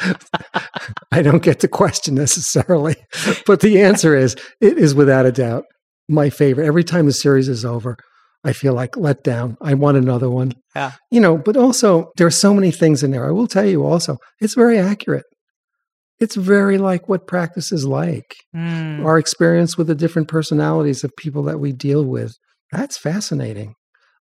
I 1.12 1.22
don't 1.22 1.42
get 1.42 1.60
the 1.60 1.68
question 1.68 2.14
necessarily. 2.14 2.96
But 3.46 3.60
the 3.60 3.80
answer 3.80 4.14
is 4.14 4.36
it 4.60 4.78
is 4.78 4.94
without 4.94 5.26
a 5.26 5.32
doubt 5.32 5.64
my 6.08 6.30
favorite. 6.30 6.66
Every 6.66 6.84
time 6.84 7.06
the 7.06 7.12
series 7.12 7.48
is 7.48 7.64
over, 7.64 7.96
I 8.44 8.52
feel 8.52 8.72
like 8.72 8.96
let 8.96 9.22
down. 9.22 9.56
I 9.60 9.74
want 9.74 9.98
another 9.98 10.30
one. 10.30 10.52
Yeah. 10.74 10.92
You 11.10 11.20
know, 11.20 11.36
but 11.36 11.56
also 11.56 12.10
there 12.16 12.26
are 12.26 12.30
so 12.30 12.54
many 12.54 12.70
things 12.70 13.02
in 13.02 13.10
there. 13.10 13.26
I 13.28 13.32
will 13.32 13.46
tell 13.46 13.66
you 13.66 13.84
also, 13.84 14.16
it's 14.40 14.54
very 14.54 14.78
accurate. 14.78 15.24
It's 16.20 16.36
very 16.36 16.78
like 16.78 17.08
what 17.08 17.26
practice 17.26 17.72
is 17.72 17.86
like. 17.86 18.34
Mm. 18.54 19.04
Our 19.04 19.18
experience 19.18 19.76
with 19.78 19.86
the 19.86 19.94
different 19.94 20.28
personalities 20.28 21.02
of 21.04 21.10
people 21.16 21.42
that 21.44 21.60
we 21.60 21.72
deal 21.72 22.04
with. 22.04 22.34
That's 22.72 22.96
fascinating. 22.98 23.74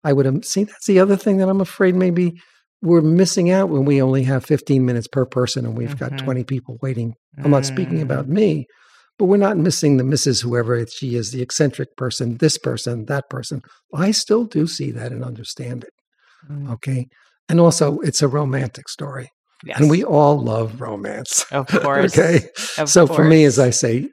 I 0.04 0.12
would 0.12 0.26
have 0.26 0.44
see 0.44 0.64
that's 0.64 0.86
the 0.86 1.00
other 1.00 1.16
thing 1.16 1.38
that 1.38 1.48
I'm 1.48 1.60
afraid 1.60 1.94
maybe 1.96 2.40
we're 2.82 3.00
missing 3.00 3.50
out 3.50 3.68
when 3.68 3.84
we 3.84 4.00
only 4.00 4.22
have 4.22 4.44
15 4.46 4.86
minutes 4.86 5.08
per 5.08 5.26
person 5.26 5.66
and 5.66 5.76
we've 5.76 5.98
got 5.98 6.12
Mhm. 6.12 6.18
20 6.18 6.44
people 6.44 6.78
waiting. 6.80 7.14
I'm 7.42 7.50
not 7.50 7.66
speaking 7.66 7.98
Mm. 7.98 8.02
about 8.02 8.28
me, 8.28 8.66
but 9.18 9.26
we're 9.26 9.36
not 9.36 9.56
missing 9.56 9.96
the 9.96 10.04
Mrs. 10.04 10.42
Whoever 10.42 10.86
she 10.86 11.16
is, 11.16 11.32
the 11.32 11.42
eccentric 11.42 11.96
person, 11.96 12.36
this 12.38 12.56
person, 12.56 13.06
that 13.06 13.28
person. 13.28 13.62
I 13.94 14.12
still 14.12 14.44
do 14.44 14.66
see 14.66 14.90
that 14.92 15.12
and 15.12 15.24
understand 15.24 15.84
it. 15.84 15.92
Mm. 16.50 16.72
Okay. 16.72 17.08
And 17.48 17.60
also, 17.60 17.98
it's 18.00 18.22
a 18.22 18.28
romantic 18.28 18.88
story. 18.88 19.30
Yes. 19.64 19.80
And 19.80 19.90
we 19.90 20.04
all 20.04 20.38
love 20.38 20.80
romance. 20.80 21.44
of 21.50 21.66
course. 21.82 22.16
okay. 22.16 22.48
Of 22.78 22.88
so 22.88 23.06
for 23.06 23.24
me, 23.24 23.44
as. 23.44 23.58
I 23.58 23.70
say, 23.70 24.08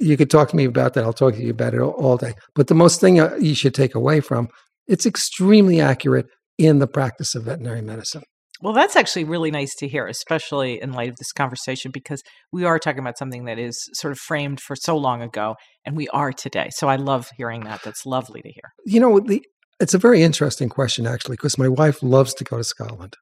you 0.00 0.16
could 0.16 0.30
talk 0.30 0.48
to 0.50 0.56
me 0.56 0.64
about 0.64 0.94
that. 0.94 1.04
I'll 1.04 1.12
talk 1.12 1.34
to 1.34 1.42
you 1.42 1.50
about 1.50 1.74
it 1.74 1.80
all, 1.80 1.90
all 1.90 2.16
day. 2.16 2.32
But 2.54 2.68
the 2.68 2.74
most 2.74 3.00
thing 3.00 3.20
uh, 3.20 3.36
you 3.38 3.54
should 3.54 3.74
take 3.74 3.94
away 3.94 4.20
from 4.20 4.48
it's 4.86 5.04
extremely 5.04 5.80
accurate 5.80 6.26
in 6.58 6.78
the 6.78 6.86
practice 6.86 7.34
of 7.34 7.44
veterinary 7.44 7.82
medicine. 7.82 8.22
Well, 8.62 8.72
that's 8.72 8.96
actually 8.96 9.24
really 9.24 9.50
nice 9.50 9.74
to 9.76 9.88
hear, 9.88 10.06
especially 10.06 10.80
in 10.80 10.92
light 10.92 11.10
of 11.10 11.16
this 11.16 11.32
conversation, 11.32 11.90
because 11.90 12.22
we 12.52 12.64
are 12.64 12.78
talking 12.78 13.00
about 13.00 13.18
something 13.18 13.44
that 13.44 13.58
is 13.58 13.78
sort 13.92 14.12
of 14.12 14.18
framed 14.18 14.60
for 14.60 14.74
so 14.74 14.96
long 14.96 15.20
ago, 15.22 15.56
and 15.84 15.96
we 15.96 16.08
are 16.08 16.32
today. 16.32 16.68
So 16.70 16.88
I 16.88 16.96
love 16.96 17.28
hearing 17.36 17.64
that. 17.64 17.82
That's 17.82 18.06
lovely 18.06 18.40
to 18.42 18.48
hear. 18.48 18.72
You 18.84 19.00
know, 19.00 19.20
the 19.20 19.42
it's 19.78 19.94
a 19.94 19.98
very 19.98 20.22
interesting 20.22 20.70
question 20.70 21.06
actually, 21.06 21.34
because 21.34 21.58
my 21.58 21.68
wife 21.68 22.02
loves 22.02 22.32
to 22.34 22.44
go 22.44 22.56
to 22.56 22.64
Scotland, 22.64 23.14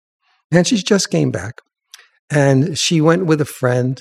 and 0.52 0.66
she 0.66 0.76
just 0.76 1.10
came 1.10 1.30
back, 1.30 1.60
and 2.30 2.78
she 2.78 3.00
went 3.00 3.26
with 3.26 3.40
a 3.40 3.46
friend 3.46 4.00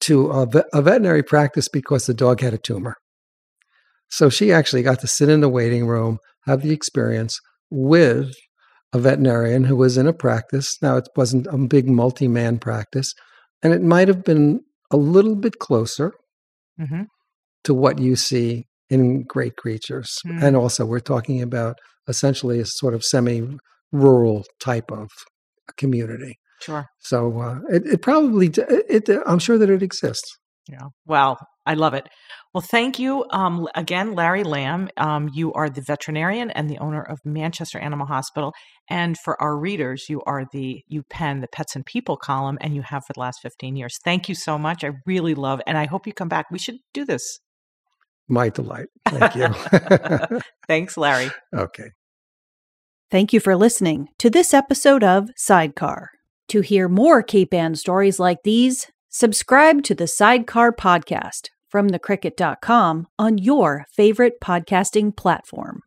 to 0.00 0.30
a, 0.30 0.46
a 0.72 0.82
veterinary 0.82 1.22
practice 1.22 1.68
because 1.68 2.06
the 2.06 2.14
dog 2.14 2.40
had 2.40 2.54
a 2.54 2.58
tumor. 2.58 2.96
So 4.08 4.28
she 4.28 4.52
actually 4.52 4.82
got 4.82 5.00
to 5.00 5.06
sit 5.06 5.28
in 5.28 5.40
the 5.40 5.48
waiting 5.48 5.86
room, 5.86 6.18
have 6.44 6.62
the 6.62 6.72
experience 6.72 7.40
with 7.70 8.34
a 8.92 8.98
veterinarian 8.98 9.64
who 9.64 9.76
was 9.76 9.96
in 9.96 10.06
a 10.06 10.12
practice. 10.12 10.76
Now, 10.82 10.96
it 10.96 11.08
wasn't 11.16 11.46
a 11.46 11.58
big 11.58 11.88
multi 11.88 12.28
man 12.28 12.58
practice, 12.58 13.14
and 13.62 13.72
it 13.72 13.82
might 13.82 14.08
have 14.08 14.24
been 14.24 14.60
a 14.90 14.96
little 14.96 15.36
bit 15.36 15.58
closer 15.58 16.12
hmm 16.78 17.02
to 17.62 17.74
what 17.74 17.98
you 17.98 18.16
see 18.16 18.64
in 18.88 19.22
great 19.22 19.54
creatures. 19.56 20.16
Hmm. 20.22 20.38
And 20.42 20.56
also, 20.56 20.86
we're 20.86 20.98
talking 21.00 21.42
about 21.42 21.76
essentially 22.08 22.58
a 22.58 22.64
sort 22.64 22.94
of 22.94 23.04
semi 23.04 23.58
rural 23.92 24.44
type 24.60 24.90
of 24.90 25.10
community. 25.76 26.38
Sure. 26.60 26.86
So 27.00 27.38
uh, 27.40 27.58
it, 27.70 27.86
it 27.86 28.02
probably, 28.02 28.46
it, 28.46 29.08
it, 29.08 29.22
I'm 29.26 29.38
sure 29.38 29.58
that 29.58 29.70
it 29.70 29.82
exists. 29.82 30.38
Yeah. 30.68 30.88
Well, 31.06 31.38
I 31.66 31.74
love 31.74 31.94
it. 31.94 32.08
Well, 32.54 32.62
thank 32.62 32.98
you 32.98 33.24
um, 33.30 33.68
again, 33.74 34.14
Larry 34.14 34.44
Lamb. 34.44 34.88
Um, 34.96 35.30
you 35.32 35.52
are 35.52 35.68
the 35.68 35.82
veterinarian 35.82 36.50
and 36.50 36.68
the 36.68 36.78
owner 36.78 37.02
of 37.02 37.18
Manchester 37.24 37.78
Animal 37.78 38.06
Hospital. 38.06 38.52
And 38.88 39.16
for 39.18 39.40
our 39.42 39.56
readers, 39.58 40.06
you 40.08 40.20
are 40.26 40.46
the, 40.52 40.82
you 40.88 41.02
pen 41.10 41.40
the 41.40 41.48
Pets 41.48 41.76
and 41.76 41.84
People 41.86 42.16
column, 42.16 42.58
and 42.60 42.74
you 42.74 42.82
have 42.82 43.04
for 43.06 43.12
the 43.12 43.20
last 43.20 43.40
15 43.42 43.76
years. 43.76 43.98
Thank 44.04 44.28
you 44.28 44.34
so 44.34 44.58
much. 44.58 44.84
I 44.84 44.90
really 45.06 45.34
love, 45.34 45.60
and 45.66 45.76
I 45.78 45.86
hope 45.86 46.06
you 46.06 46.12
come 46.12 46.28
back. 46.28 46.46
We 46.50 46.58
should 46.58 46.78
do 46.92 47.04
this. 47.04 47.40
My 48.28 48.48
delight. 48.48 48.86
Thank 49.08 49.34
you. 49.34 50.40
Thanks, 50.68 50.96
Larry. 50.96 51.30
okay. 51.54 51.90
Thank 53.10 53.32
you 53.32 53.40
for 53.40 53.56
listening 53.56 54.08
to 54.18 54.30
this 54.30 54.54
episode 54.54 55.02
of 55.02 55.30
Sidecar. 55.36 56.10
To 56.48 56.60
hear 56.62 56.88
more 56.88 57.22
Cape 57.22 57.54
Ann 57.54 57.74
stories 57.74 58.18
like 58.18 58.38
these, 58.44 58.86
subscribe 59.10 59.82
to 59.82 59.94
the 59.94 60.06
Sidecar 60.06 60.72
podcast 60.72 61.48
from 61.68 61.88
thecricket.com 61.88 63.08
on 63.18 63.38
your 63.38 63.84
favorite 63.92 64.40
podcasting 64.40 65.14
platform. 65.14 65.82